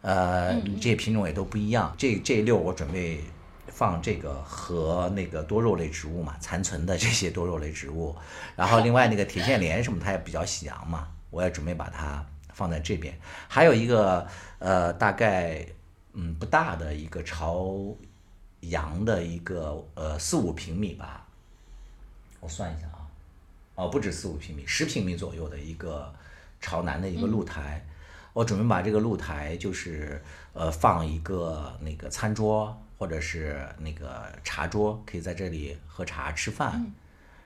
[0.02, 1.94] 呃，这些品种也都不一样。
[1.96, 3.24] 这这一溜我准备
[3.68, 8.16] 放这个和那个多肉类植物嘛，残存的这些多肉类植物，
[8.56, 12.26] 然后另外那个铁线莲什么，它也比较喜阳嘛，我也准备把它
[12.60, 13.18] 放在这边。
[13.48, 14.28] 还有一个
[14.60, 15.66] 呃，大概
[16.12, 17.96] 嗯不大的一个朝
[18.60, 21.26] 阳的一个呃四五平米吧，
[22.42, 23.08] 我算一下啊，
[23.76, 26.14] 哦不止四五平米，十平米左右的一个
[26.60, 27.86] 朝南的一个露台。
[28.34, 30.22] 我准备把这个露台就是
[30.54, 36.94] 呃放一个那个餐桌或者是那个茶桌，可以在这里喝茶吃饭。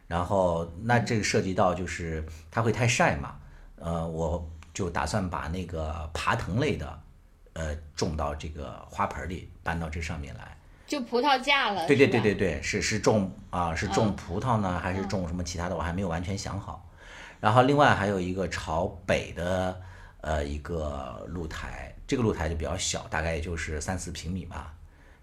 [0.07, 3.39] 然后那这个涉及到就是它会太晒嘛，
[3.77, 6.99] 呃，我就打算把那个爬藤类的
[7.53, 10.57] 呃种到这个花盆里，搬到这上面来。
[10.85, 11.87] 就葡萄架了。
[11.87, 15.75] 对对对对对，是是种啊，是种嗯葡萄呢，还是种什么其他的？
[15.75, 16.87] 我还没有完全想好。
[17.39, 19.81] 然后另外还有一个朝北的
[20.21, 24.73] 呃一个露台，这个露台就比较小，大概也就是三四平米吧。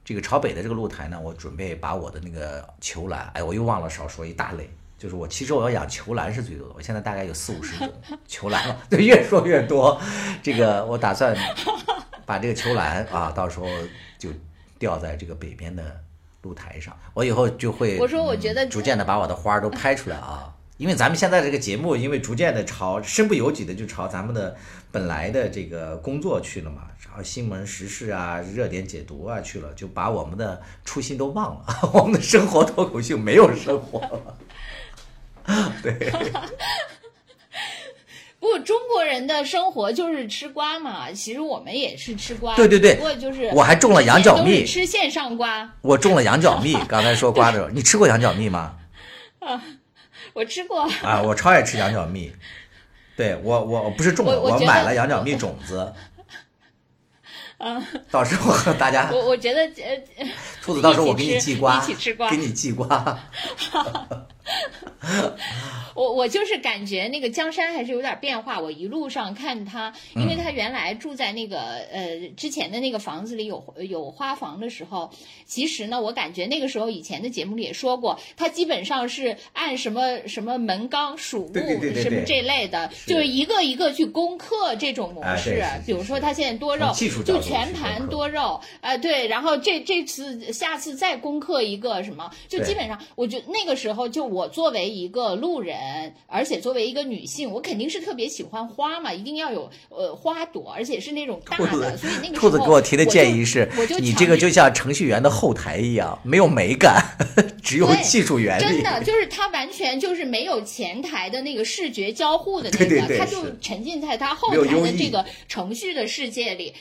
[0.05, 4.69] 这个朝北的这个露台呢，我准备把我的那个球兰，哎，我又忘了少说一大类，
[5.01, 7.91] 就是我其实我要养球兰是最多的，我现在大概有四五十种
[8.29, 9.99] 球兰了， 对，越说越多。
[10.43, 11.35] 这个我打算
[12.27, 13.67] 把这个球兰啊，到时候
[14.19, 14.29] 就
[14.79, 15.83] 吊在这个北边的
[16.43, 16.95] 露台上。
[17.15, 24.55] 我以后就会，我说我觉得嗯逐渐的把我的花儿都拍出来啊，因为咱们现在这个节目，因为逐渐的朝身不由己的就朝咱们的
[24.93, 31.65] 本来的这个工作去了嘛，朝新闻时事啊、热点解读啊去了，就把我们的初心都忘了，
[31.95, 34.37] 我们的生活脱口秀没有生活了。
[35.83, 35.93] 对，
[38.41, 41.11] 不，中国人的生活就是吃瓜嘛。
[41.13, 45.71] 其实我们也是吃瓜，对对对不过就是我还种了羊角蜜吃线上瓜。
[45.83, 48.77] 我种了羊角蜜， 刚才说瓜的时候，你吃过羊角蜜吗？
[49.41, 49.63] 啊
[50.33, 52.33] 我吃过，啊，我超爱吃羊角蜜。
[53.17, 55.93] 对我，我我不是种我买了羊角蜜种子。
[58.11, 59.61] 到时候和大家， 我我觉得
[60.17, 60.27] 呃，
[60.63, 63.19] 兔子，到时候我给你寄瓜，一起吃瓜给你寄瓜。
[65.95, 68.59] 我我就是感觉那个江山还是有点变化。
[68.59, 71.59] 我一路上看他，因为他原来住在那个
[71.93, 75.11] 呃之前的那个房子里有有花房的时候，
[75.45, 85.63] 其实呢，我感觉那个时候以前的节目里也说过，他基本上是按什么什么门纲属物对对对对对什么这类的，就是一个一个去攻克这种模式。
[85.85, 107.03] 比如说他现在多肉技术，就度全盘多肉，呃对，然后这这次下次再攻克一个什么，就基本上我觉得那个时候就我作为一个路人，而且作为一个女性，我肯定是特别喜欢花嘛，一定要有呃花朵，而且是那种大的，所以那个时候兔子给我提的建议是我就，你这个就像程序员的后台一样，没有美感，
[107.63, 108.63] 只有技术原理。
[108.63, 116.73] 真的就是它完全就是没有前台的那个视觉交互的那个，对对对它就沉浸在它后台的这个程序的世界里。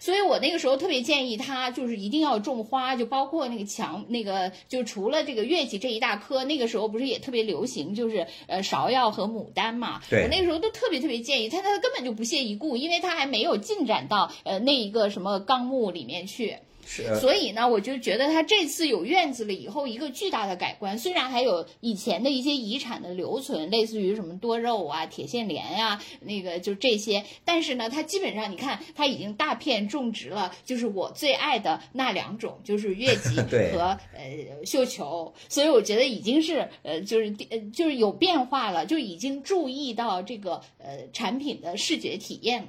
[0.00, 10.00] 所以我那个时候特别建议他，就是一定要种花，就包括那个墙，那个就除了这个月季这一大棵，那个时候不是也特别流行，就是呃芍药和牡丹嘛。
[10.08, 16.56] 对我那个时候都特别特别建议他，他根本就不屑一顾，因为他还没有进展到呃那一个什么纲目里面去。
[16.90, 20.98] 是所以呢，我就觉得他这次有院子了以后，一个巨大的改观。
[20.98, 33.36] 虽然还有以前的一些遗产的留存，类似于什么多肉啊、铁线莲呀、那个就这些，但是呢，它基本上你看，它已经大片种植了，就是我最爱的那两种，就是月季
[33.72, 35.34] 和呃绣球。
[35.50, 42.68] 所以我觉得已经是呃，就是呃，就是有变化了，就已经注意到这个呃产品的视觉体验了。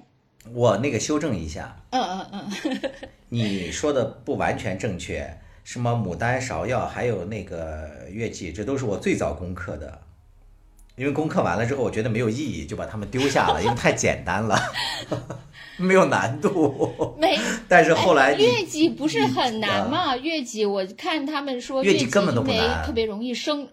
[0.54, 2.92] 我那个修正一下，嗯嗯嗯，
[3.30, 5.40] 你说的不完全正确。
[5.64, 10.02] 什么牡丹、芍药，还有那个月季，这都是我最早攻克的。
[10.96, 14.60] 因为攻克完了之后，我觉得没有意义，就把它们丢下了，因为太简单了，
[15.78, 17.16] 没有难度。
[17.20, 17.40] 没。
[17.68, 20.18] 但是后来哎月季不是很难吗？
[20.18, 23.68] 月季我看他们说月季根本都不难特别容易生。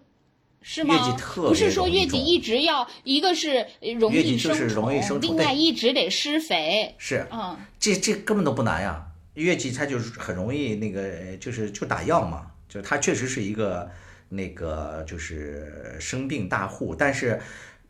[0.60, 0.94] 是吗？
[0.94, 3.66] 月季特别不是说月季一直要一个是
[3.98, 6.94] 容月季易就是容易生虫对另外一直得施肥。
[6.98, 9.02] 是嗯，这这根本都不难呀，
[9.42, 13.90] 月季它就是很容易那个，就是就打药嘛，就是它确实是一个
[14.28, 17.40] 那个就是生病大户，但是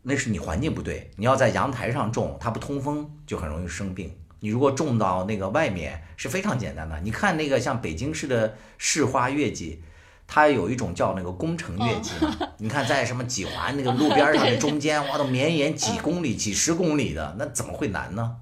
[0.03, 4.13] 那是你环境不对，你要在阳台上种，它不通风，就很容易生病。
[4.39, 9.81] 你如果种到那个外面是非常简单的，你看那个像北京市的市花月季，
[10.27, 18.35] 它有一种叫那个工程月季嘛，你看在什么几环那个路边上那中间，哇，都绵延几公里、几十公里的，那怎么会难呢？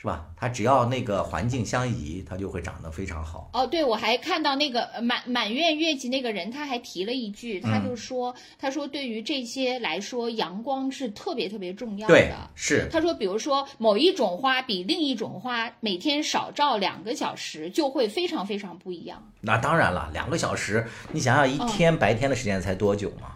[0.00, 0.26] 是吧？
[0.36, 3.50] 它只要那个环境相宜，它就会长得非常好。
[3.52, 19.28] 哦，对，我还看到那个呃满满院月季那个人，他还提了一句，他就说，他说对于这些来说，阳光是特别特别重要对的。，是，他说，比如说某一种花比另一种花每天少照两个小时，就会非常非常不一样。
[19.40, 23.34] 那当然了，两个小时，你想想一天白天的时间才多久嘛？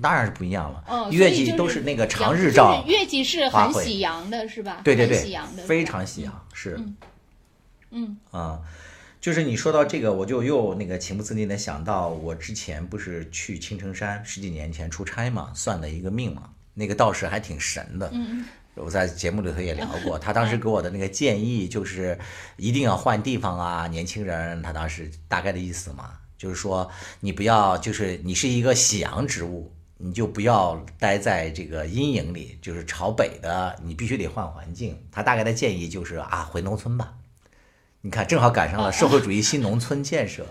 [0.00, 0.84] 当然是不一样了。
[0.88, 4.80] 嗯，月季都是那个长日照就，是月季是很喜阳的，是吧？
[4.84, 6.80] 对对对喜阳的，对，非常喜阳，是。
[7.90, 8.60] 嗯啊，
[9.20, 18.10] 就是你说到这个，我就又那个情不自禁的想到，我之前不是去青城山十几年前出差嘛，算的一个命嘛，那个道士还挺神的。
[18.14, 18.44] 嗯
[18.74, 22.18] 我在节目里头也聊过， 他当时给我的那个建议就是
[22.56, 26.90] 一定要换地方啊，年轻人，他当时大概的意思嘛，就是说
[27.20, 29.70] 你不要，就是你是一个喜阳植物，
[30.04, 34.98] 你就不要待在这个阴影里，就是朝北的，你必须得换环境。
[35.12, 37.14] 他大概的建议就是啊，回农村吧。
[38.00, 40.44] 你看，正好赶上了社会主义新农村建设，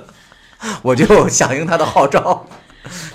[0.84, 2.46] 我就 响应他的号召，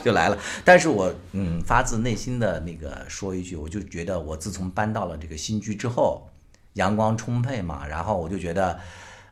[0.04, 0.40] 就来了。
[0.66, 6.28] 但是我嗯，发自内心的那个说一句，我就觉得我自从搬到了这个新居之后，
[6.74, 8.80] 阳光充沛嘛，然后我就觉得，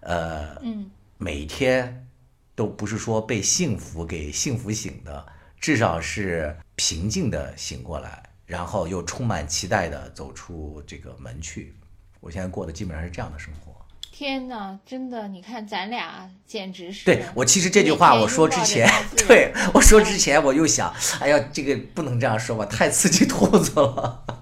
[0.01, 2.07] 呃，嗯每天
[2.53, 5.25] 都不是说被幸福给幸福醒的，
[5.59, 11.75] 至少是平静的醒过来，然后又充满期待的走出这个门去。
[12.19, 13.75] 我现在过的基本上是这样的生活。
[14.11, 17.05] 天哪，真的，你看咱俩简直是。
[17.05, 18.89] 对我其实这句话我说之前，
[19.27, 24.36] 对我说之前我又想，哎呀，这个不能这样说吧，太刺激兔子了。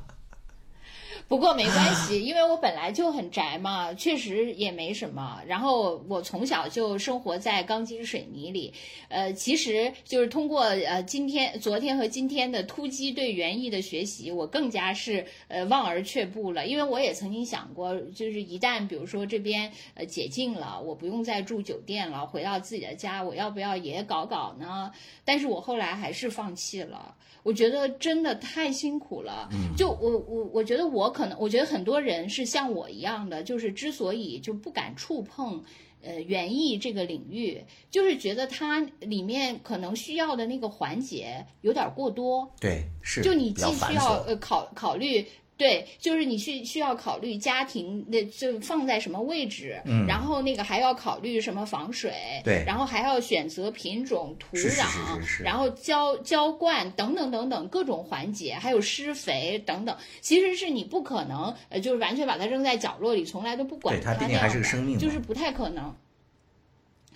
[1.28, 5.42] 不过没关系，因为我本来就很宅嘛，确实也没什么。
[5.48, 8.72] 然后我从小就生活在钢筋水泥里，
[9.10, 16.68] 呃，其实就是通过呃今天、昨天和今天的突击对园艺的学习，我更加是呃望而却步了。
[16.68, 24.92] 因为我也曾经想过，就是一旦比如说这边呃解禁了，我不用再住酒店了，回到自己的家，我要不要也搞搞呢？
[25.26, 27.16] 但是我后来还是放弃了。
[27.42, 29.48] 我觉得真的太辛苦了。
[29.78, 35.64] 就我我我觉得我可能，我觉得很多人是像我一样的，就是之所以就不敢触碰。
[36.08, 37.60] 呃，园艺这个领域，
[37.90, 44.24] 就是觉得它里面可能需要的那个环节有点过多，对，是就你既需要。
[44.28, 45.26] 呃考考虑。
[45.58, 52.12] 对，就是你需需要考虑家庭的就放在什么位置，嗯然后那个还要考虑什么防水，
[52.44, 65.96] 对然后还要选择品种、土壤，是是是然后浇浇灌等等等等各种环节，还有施肥等等，其实是你不可能呃，就是完全把它扔在角落里，从来都不管对它毕那竟还是个生命就是不太可能。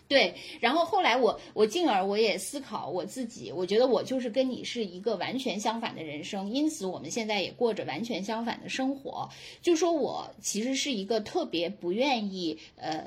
[0.10, 9.30] 对，然后后来我我进而我也思考我自己，我觉得我就是跟你是一个完全相反的人生，因此我们现在也过着完全相反的生活。
[9.62, 13.06] 就说我其实是一个特别不愿意呃。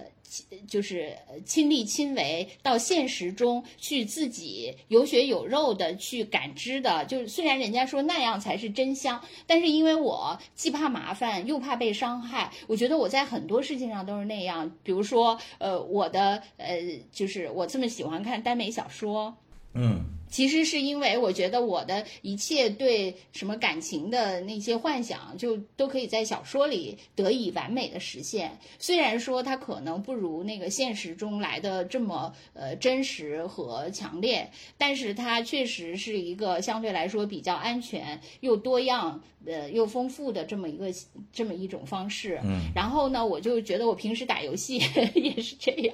[0.66, 14.70] 就是亲力亲为到现实中去自己有血有肉的去感知的，就是虽然人家说那样才是真香，但是因为我既怕麻烦又怕被伤害，我觉得我在很多事情上都是那样。
[14.82, 16.78] 比如说，呃，我的呃，
[17.12, 19.36] 就是我这么喜欢看耽美小说，
[19.74, 28.58] 嗯，其实是因为我觉得我的一切对什么感情的那些幻想，就都可以在小说里得以完美的实现。
[28.78, 39.22] 虽然说它可能不如那个现实中来的这么呃真实和强烈，但是它确实是一个相对来说比较安全又多样。
[39.44, 40.86] 呃，又丰富的这么一个
[41.32, 44.80] 这么一种方式，嗯，然后呢，我就觉得我平时打游戏
[45.16, 45.92] 也是这样，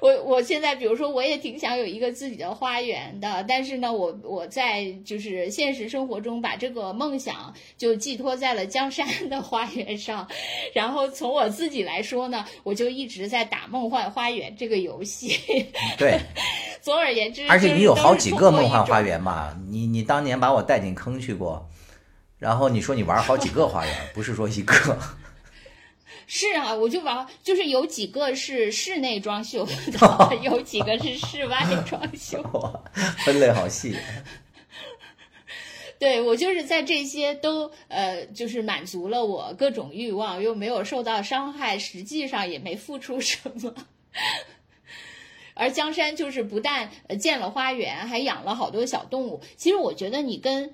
[0.00, 10.24] 我我现在比如说我也挺想有一个自己的花园的，但是呢，我我在就是现实生活中把这个梦想就寄托在了江山的花园上，
[10.72, 15.36] 然后从我自己来说呢，我就一直在打梦幻花园这个游戏。
[15.98, 16.20] 对，
[16.80, 19.20] 总而言之，而且你有好几个梦幻花园。
[19.20, 19.56] 嘛？
[19.68, 21.68] 你你当年把我带进坑去过，
[22.38, 24.96] 然后你说你玩好几个花园，不是说一个。
[26.34, 32.42] 是啊，我就玩，就是有几个是室内装修的， 有几个是室外装修。
[33.18, 33.94] 分类好细。
[36.00, 43.74] 对我就是在这些都呃，就是满足了我各种欲望，又没有受到伤害，实际上也没付出什么。
[45.52, 49.42] 而江山就是不但呃建了花园，还养了好多小动物。
[49.58, 50.72] 其实我觉得你跟。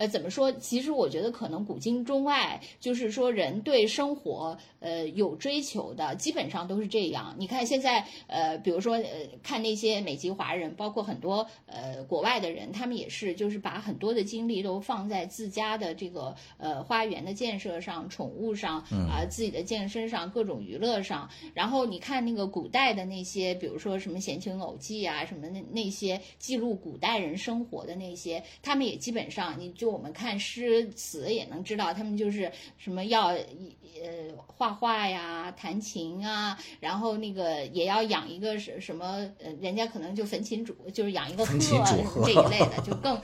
[0.00, 0.50] 呃，怎么说？
[0.52, 7.34] 其实我觉得可能古今中外，就是说人对生活，呃，有追求的，基本上都是这样。
[7.38, 9.04] 你看现在，呃，比如说，呃，
[9.42, 21.28] 看那些美籍华人，包括很多呃国外的人，他们也是，就是把很多的精力都放在自家的这个呃花园的建设上、宠物上啊、自己的健身上、各种娱乐上。
[21.52, 29.89] 然后你看那个古代的那些，比如说什么《闲情偶记》啊，什么那那些记录古代人生活的那些，他们也基本上你就。
[29.90, 41.44] 我们看诗词也能知道，他们就是什么要呃画画呀、弹琴啊，然后那个也要养一个什什么呃，人家可能就焚琴煮，就是养一个
[42.04, 43.20] 鹤这一类的，就更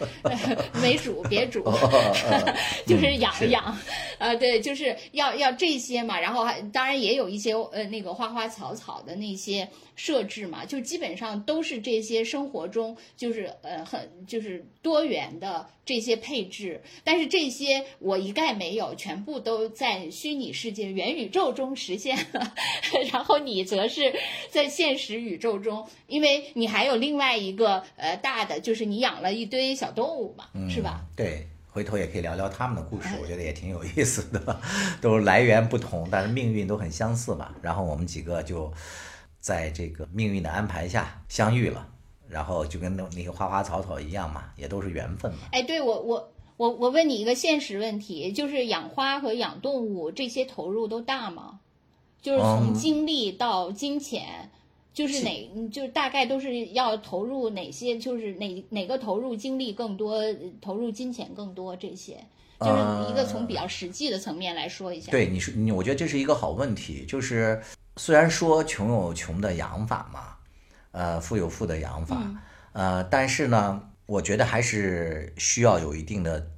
[0.83, 1.63] 没煮别煮，
[2.87, 3.77] 就是养养，
[4.19, 6.19] 呃对，就是要要这些嘛。
[6.19, 16.81] 然后还当然也有一些呃那个花花草草的那些设置嘛，就基本上都是这些生活中就是呃很就是多元的这些配置。
[17.03, 22.53] 但是这些我一概没有，全部都在虚拟世界、元宇宙中实现了。
[23.11, 24.15] 然后你则是
[24.51, 31.01] 在现实宇宙中，因为你还有另外一个呃大的，就是你养了一堆小动物嘛，是吧？
[31.17, 34.61] 对，回头也可以聊聊他们的故事，我觉得也挺有意思的。
[35.01, 37.55] 都来源不同，但是命运都很相似嘛。
[37.63, 38.73] 然后我们几个就
[39.47, 41.87] 在这个命运的安排下相遇了，
[42.29, 45.39] 然后就跟那那个花花草草一样嘛，也都是缘分嘛。
[45.53, 46.33] 哎，对我我。
[46.59, 51.61] 我我问你一个现实问题，就是养花和养动物这些投入都大吗？
[52.23, 54.51] 就是从精力到金钱，
[54.95, 57.99] 就是哪就是大概都是要投入哪些？
[57.99, 60.23] 就是哪哪个投入精力更多，
[60.63, 61.77] 投入金钱更多？
[61.77, 62.17] 这些
[62.59, 65.13] 就是一个从比较实际的层面来说一下。
[65.13, 67.05] 对，你说你，我觉得这是一个好问题。
[67.05, 67.63] 就是
[67.97, 70.37] 虽然说穷有穷的养法嘛，
[70.93, 72.17] 呃，富有富的养法，
[72.73, 73.91] 呃，但是呢。
[74.07, 76.53] 我觉得还是需要有一定的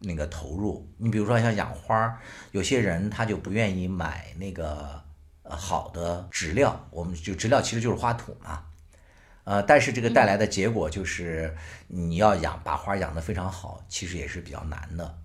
[0.00, 0.92] 那个投入。
[0.96, 2.20] 你比如说像养花，
[2.50, 5.00] 有些人他就不愿意买那个
[5.44, 8.64] 呃好的植料，我们就植料其实就是花土嘛。
[9.44, 11.56] 呃，但是这个带来的结果就是
[11.86, 15.16] 你要养把花养得非常好，其实也是比较难的。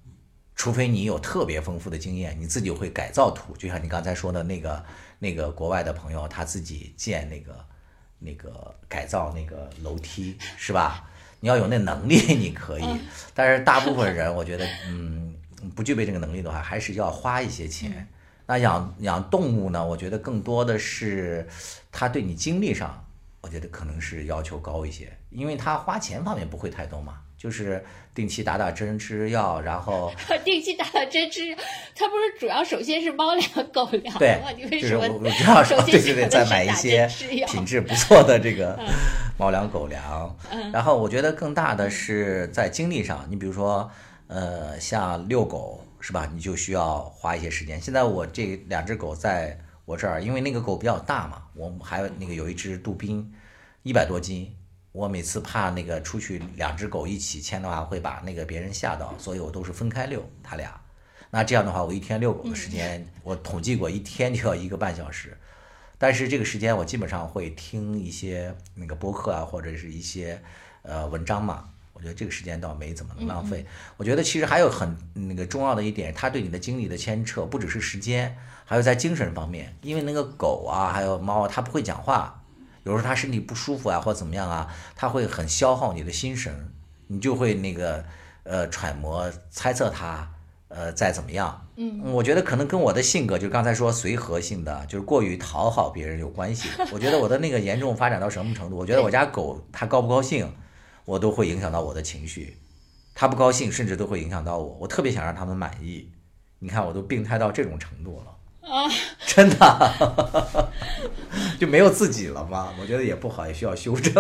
[0.56, 4.86] 除非你有特别丰富的经验，你自己会改造土，就像你刚才说的那个
[5.24, 7.66] 那个国外的朋友，他自己建那个
[8.20, 11.10] 那个改造那个楼梯，是吧？
[11.40, 12.86] 你要有那能力，你可以，
[13.34, 15.34] 但是大部分人，我觉得，嗯，
[15.74, 18.06] 不具备这个能力的话，还是要花一些钱。
[18.46, 19.86] 那养养动物呢？
[19.86, 21.48] 我觉得更多的是，
[21.90, 23.06] 他对你精力上，
[23.40, 27.22] 我觉得可能是要求高一些，因为他花钱方面不会太多嘛。
[27.44, 27.84] 就是
[28.16, 30.10] 定期打打针吃药，然后
[30.46, 31.54] 定期打打针吃，
[31.94, 34.40] 它不是主要首先是猫粮狗粮对，
[34.80, 37.06] 就是我我主要是对对对，再买一些
[37.50, 38.80] 品质不错的这个
[39.38, 40.34] 猫粮狗粮。
[40.72, 43.92] 然后我觉得更大的是在精力上，你比如说
[44.28, 47.82] 呃像遛狗是吧，你就需要花一些时间。
[47.82, 53.34] 现在我这两只狗在我这儿，因为那个狗比较大嘛，我们还有那个有一只杜宾，
[53.82, 54.56] 一百多斤。
[54.94, 60.80] 我每次怕那个出去两只狗一起牵的话，会把那个别人吓到，所以我都是分开遛它俩。
[61.32, 65.36] 那这样的话，我一天遛狗的时间，我统计过，一天就要一个半小时。
[65.98, 70.40] 但是这个时间我基本上会听一些那个播客啊，或者是一些
[70.84, 71.70] 呃文章嘛。
[71.94, 73.66] 我觉得这个时间倒没怎么能浪费。
[73.98, 82.43] 我觉得其实还有很那个重要的一点，它对你的精力的牵扯不只是时间，还有在精神方面，因为那个狗啊，还有猫，它不会讲话。
[82.84, 86.72] 有时候他身体不舒服啊，或怎么样啊，他会很消耗你的心神，
[87.08, 88.04] 你就会那个
[88.44, 90.30] 呃揣摩猜测他
[90.68, 91.66] 呃再怎么样。
[91.76, 96.70] 嗯，我觉得可能跟我的性格，就刚才说随和性的，就是过于讨好别人有关系。
[96.92, 98.78] 我觉得我的那个严重发展到什么程度？
[98.78, 100.54] 我觉得我家狗它高不高兴，
[101.06, 102.58] 我都会影响到我的情绪，
[103.16, 104.78] 它不高兴甚至都会影响到我。
[104.82, 106.12] 我特别想让他们满意，
[106.60, 108.33] 你看我都病态到这种程度了。
[108.64, 108.90] 啊，
[109.26, 110.70] 真的
[111.60, 112.74] 就没有自己了吗？
[112.80, 114.14] 我觉得也不好，也需要修正。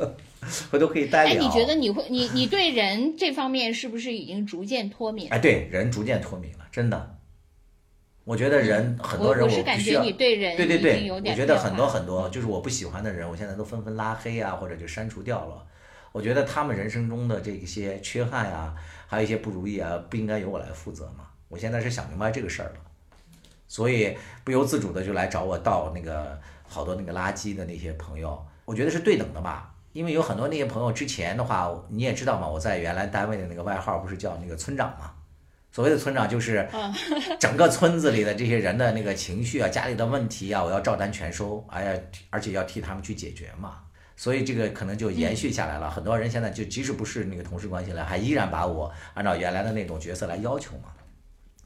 [0.70, 1.34] 回头可以单聊。
[1.34, 5.28] 哎，你觉得你会，你你对人这方面是不是已经逐渐脱敏？
[5.30, 7.16] 哎，对人逐渐脱敏了，真的。
[8.24, 15.64] 我觉得人很多人，我是感觉你对人对对对，我觉得很多很多，就是我不喜欢的人，我现在都纷纷拉黑啊，或者就删除掉了。
[16.12, 18.74] 我觉得他们人生中的这些缺憾呀，
[19.06, 21.24] 还有一些不如意啊，不应该由我来负责嘛。
[21.48, 22.80] 我现在是想明白这个事儿了。
[23.68, 26.36] 所以不由自主的就来找我倒那个
[26.66, 29.72] 好多那个垃圾的那些朋友，我觉得是对等的吧。
[29.92, 35.12] 因为有很多那些朋友之前的话，你也知道嘛，我在原来单位的那个外号不是叫那个村长嘛。
[35.70, 36.68] 所谓的村长就是
[37.38, 42.00] 整个村子里的这些人的那个情绪啊、家里的问题啊，我要照单全收，哎呀，
[42.30, 43.78] 而且要替他们去解决嘛。
[44.16, 45.90] 所以这个可能就延续下来了。
[45.90, 50.90] 很多人现在就即使不是那个同事关系了，还依然把我按照原来的那种角色来要求嘛。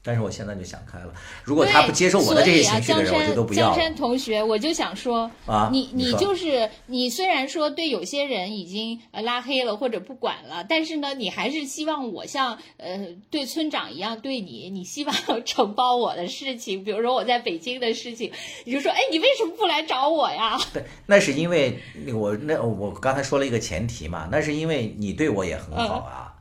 [0.05, 1.13] 但是我现在就想开了，
[1.45, 3.67] 如果他不接受我的这些情绪的人，我就都不要。
[3.67, 15.15] 江山同学，我就想说啊，你你就是你，虽然说对有些人已经呃拉黑了或者不管了，但是呢，你还是希望我像呃对村长一样对你，你希望
[15.45, 18.29] 承包我的事情，比如说我在北京的事情，
[18.65, 20.59] 你就说，哎，你为什么不来找我呀？
[20.73, 21.79] 对，那是因为
[22.13, 26.32] 我那我刚才说了一个前提嘛，那是因为你对我也很好啊。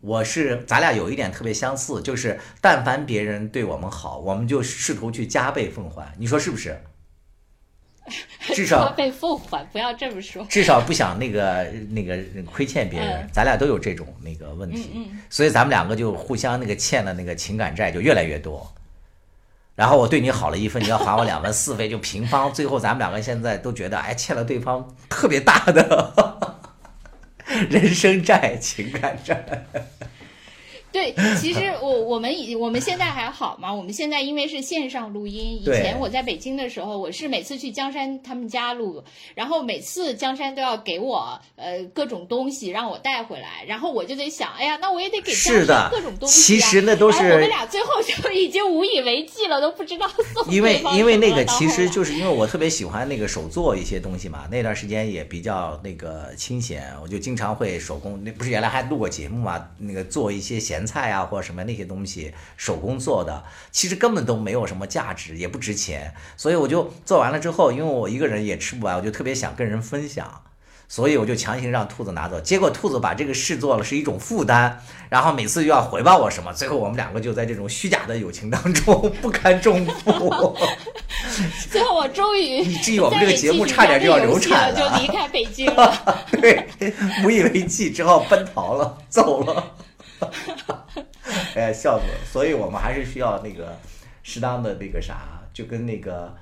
[0.00, 6.14] 我是咱俩有一点特别相似，就是但凡别人对我们好，我们就试图去加倍奉还。
[6.18, 6.80] 你说是不是？
[8.54, 10.44] 至少加倍奉还，不要这么说。
[10.46, 12.18] 至少不想那个那个
[12.50, 18.72] 亏欠别人，咱俩都有这种那个问题，所以咱们两个就互相那个欠的那个情感债就越来越多。
[19.76, 22.52] 然后我对你好了一分，你要还我两分四分，就平方。
[22.52, 26.56] 最后咱们两个现在都觉得，哎，欠了对方特别大的。
[27.68, 29.64] 人生债、情感债。
[30.92, 35.60] 对，其实我我们以我们现在还好嘛，我们现在因为是线上录音。
[35.62, 39.02] 以前我在北京的时候，我是每次去江山他们家录，
[39.34, 46.58] 然后每次江山都要给我呃各种东西让我带回来，然后我就得想，哎呀，那我也得给江山各种东西啊。
[46.58, 58.20] 其实那都是我们俩最后就已经无以为继了，都不知道送因为因为那个其实就是因为我特别喜欢那个手做一些东西嘛，那段时间也比较那个清闲，我就经常会手工。
[58.24, 60.79] 那不是原来还录过节目嘛，那个做一些咸。
[60.80, 66.14] 咸菜啊，或者什么那些东西，手工做的，其实根本都没有什么价值，也不值钱。
[66.38, 70.40] 所以我就做完了之后，因为我一个人也吃不完，我就特别想跟人分享，
[70.88, 72.40] 所以我就强行让兔子拿走。
[72.40, 74.80] 结果兔子把这个视作了是一种负担，
[75.10, 80.56] 然后每次又要回报我什么，最后我们两个就在这种虚假的友情当中 不堪重负。
[81.70, 85.94] 最后我终于，以至于我们这个节目差点就要流产了，就离开北京了。
[86.32, 86.66] 对，
[87.24, 89.74] 无以为继，只好奔逃了，走了。
[91.54, 92.14] 哎，笑死了！
[92.30, 93.76] 所以我们还是需要那个
[94.22, 96.34] 适当的那个啥，就跟那个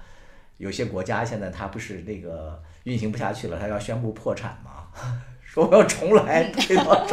[0.58, 4.88] 有些国家现在它不是那个运行不下去了，它要宣布破产嘛，
[5.40, 7.06] 说我要重来，对吧？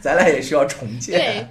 [0.00, 1.18] 咱俩也需要重建。
[1.18, 1.46] 对，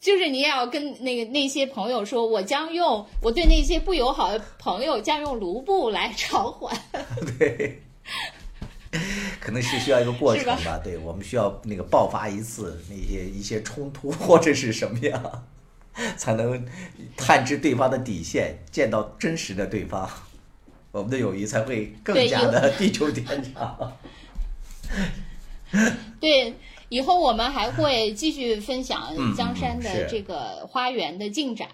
[0.00, 6.76] 就是你也要跟那个那些朋友说，我将用我对那些不友好的朋友将用卢布来偿还。
[7.38, 7.82] 对。
[9.40, 15.44] 可能是需要一个过程吧，对我们需要那个爆发一次那些一些冲突或者是什么样，
[16.16, 16.64] 才能
[17.16, 20.08] 探知对方的底线，见到真实的对方，
[20.90, 23.92] 我们的友谊才会更加的地久天长。
[26.20, 26.54] 对。
[26.90, 31.66] 以后我们还会继续分享江山的这个花园的进展。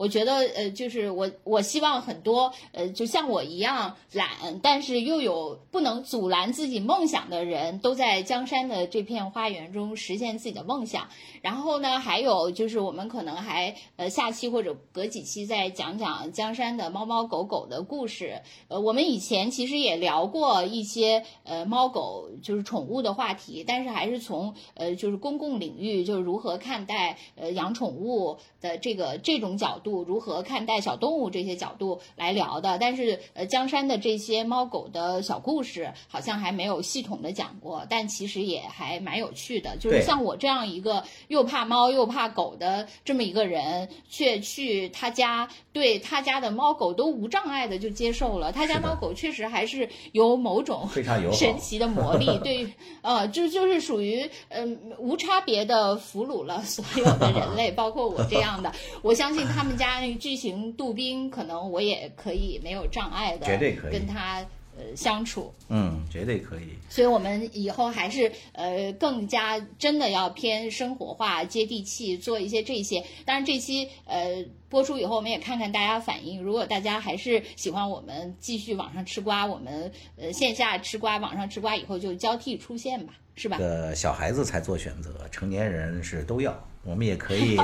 [0.00, 11.06] 我觉得，呃，就是我我希望很多，呃，就像我一样懒，但是又有不能阻拦自己梦想的人，都在江山的这片花园中实现自己的梦想。
[11.42, 18.42] 然后呢，还有就是我们可能还，呃，下期或者隔几期再讲讲江山的猫猫狗狗的故事。
[18.68, 24.54] 呃，我们以前其实也聊过一些，呃，猫狗就是宠物的话题，但是还是从。
[24.74, 32.78] 呃，就是公共领域，就是如何看待呃养宠物的这个这种角度，如何看待小动物这些角度来聊的。
[32.78, 39.76] 但是呃，江山的这些猫狗的小故事好像还没有系统的讲过，但其实也还蛮有趣的。
[39.78, 48.52] 就是像我这样一个又怕猫又怕狗的这么一个人，却去他家，对他家的猫狗都无障碍的就接受了。
[48.52, 52.26] 他家猫狗确实还是有某种非常神奇的魔力。
[52.44, 52.66] 对，
[53.02, 54.28] 呃，就就是属于。
[54.48, 58.72] 嗯，无差别的俘虏了所有的人类，包括我这样的。
[59.00, 64.44] 我相信他们家那个巨型杜宾，可能我也可以没有障碍的，绝对可以跟他
[64.80, 65.52] 呃相处。
[65.68, 66.70] 嗯，绝对可以。
[66.88, 73.04] 所以我们以后还是呃更加真的要偏生活化、接地气，做一些这些。
[73.26, 76.42] 当然这期呃播出以后，我们也看看大家反应。
[76.42, 83.12] 如果大家还是喜欢我们继续网上吃瓜，我们呃线下吃瓜，网上吃瓜以后就交替出现吧。
[83.36, 83.56] 是吧？
[83.58, 86.54] 呃，小孩子才做选择，成年人是都要。
[86.82, 87.56] 我们也可以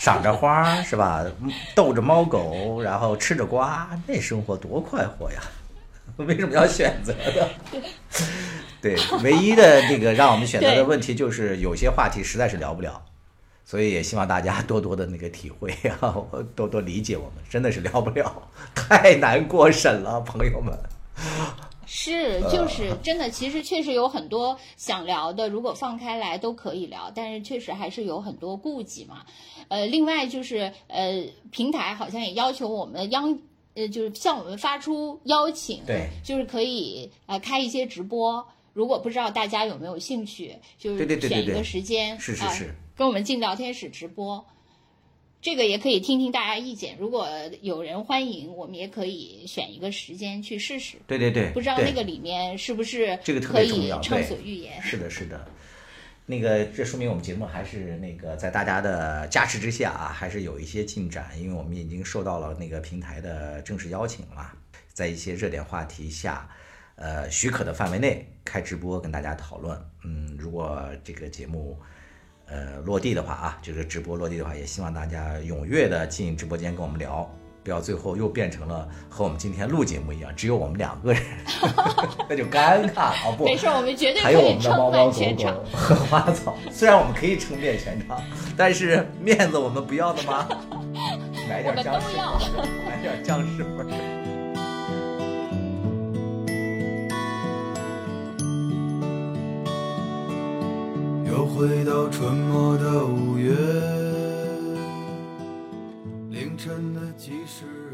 [0.00, 1.24] 赏着花，是吧？
[1.74, 5.40] 逗着猫狗，然后吃着瓜，那生活多快活呀！
[6.16, 7.48] 为什么要选择的？
[8.80, 13.02] 对， 唯一的那个让我们选择的问题就是有些话题实在是聊不了，
[13.64, 15.70] 所以也希望大家 多多的那个体会
[16.00, 16.14] 啊，
[16.54, 20.72] 多多理解我们，真的是聊不了，太难过审了，朋友们。
[21.88, 29.24] 是，就是真的，其实确实有很多想聊的，如果放开来都可以聊，但是确实还是有很多顾忌嘛。
[29.68, 33.38] 呃，另外就是呃，平台好像也要求我们央
[33.76, 38.44] 呃，就是向我们发出邀请，对，就是可以呃开一些直播。
[38.72, 44.44] 如果不知道大家有没有兴趣，就是选一个时间，啊是是是跟我们进聊天室直播。
[45.42, 47.28] 这个也可以听听大家意见，如果
[47.60, 50.96] 有人欢迎，我们也可以选一个时间去试试。
[51.06, 54.82] 对对对，不知道那个里面是不是这个特可以畅所欲言？
[54.82, 55.46] 是的，是的。
[56.28, 64.52] 那个，这说明我们节目还是那个在大家的加持之下啊，还是有一些进展，因为我们已经受到了那个平台的正式邀请了，
[64.92, 66.48] 在一些热点话题下，
[66.96, 69.80] 呃，许可的范围内开直播跟大家讨论。
[70.02, 71.78] 嗯，如果这个节目
[72.46, 77.32] 呃落地的话啊，就是直播落地的话，也希望大家踊跃的进直播间跟我们聊，
[77.66, 81.20] 不要最后又变成了和我们今天录节目一样，只有我们两个人，
[82.30, 83.34] 那就尴尬啊！
[83.36, 85.62] 不，没事，我们绝对还有可以撑我们的猫猫狗满全场狗。
[85.72, 88.22] 和花草，虽然我们可以撑遍全场，
[88.56, 90.46] 但是面子我们不要的吗？
[91.50, 93.86] 买点僵尸都要味儿，来点僵尸味儿。
[101.28, 103.52] 又回到春末的五月，
[106.56, 107.85] 凌晨的集市。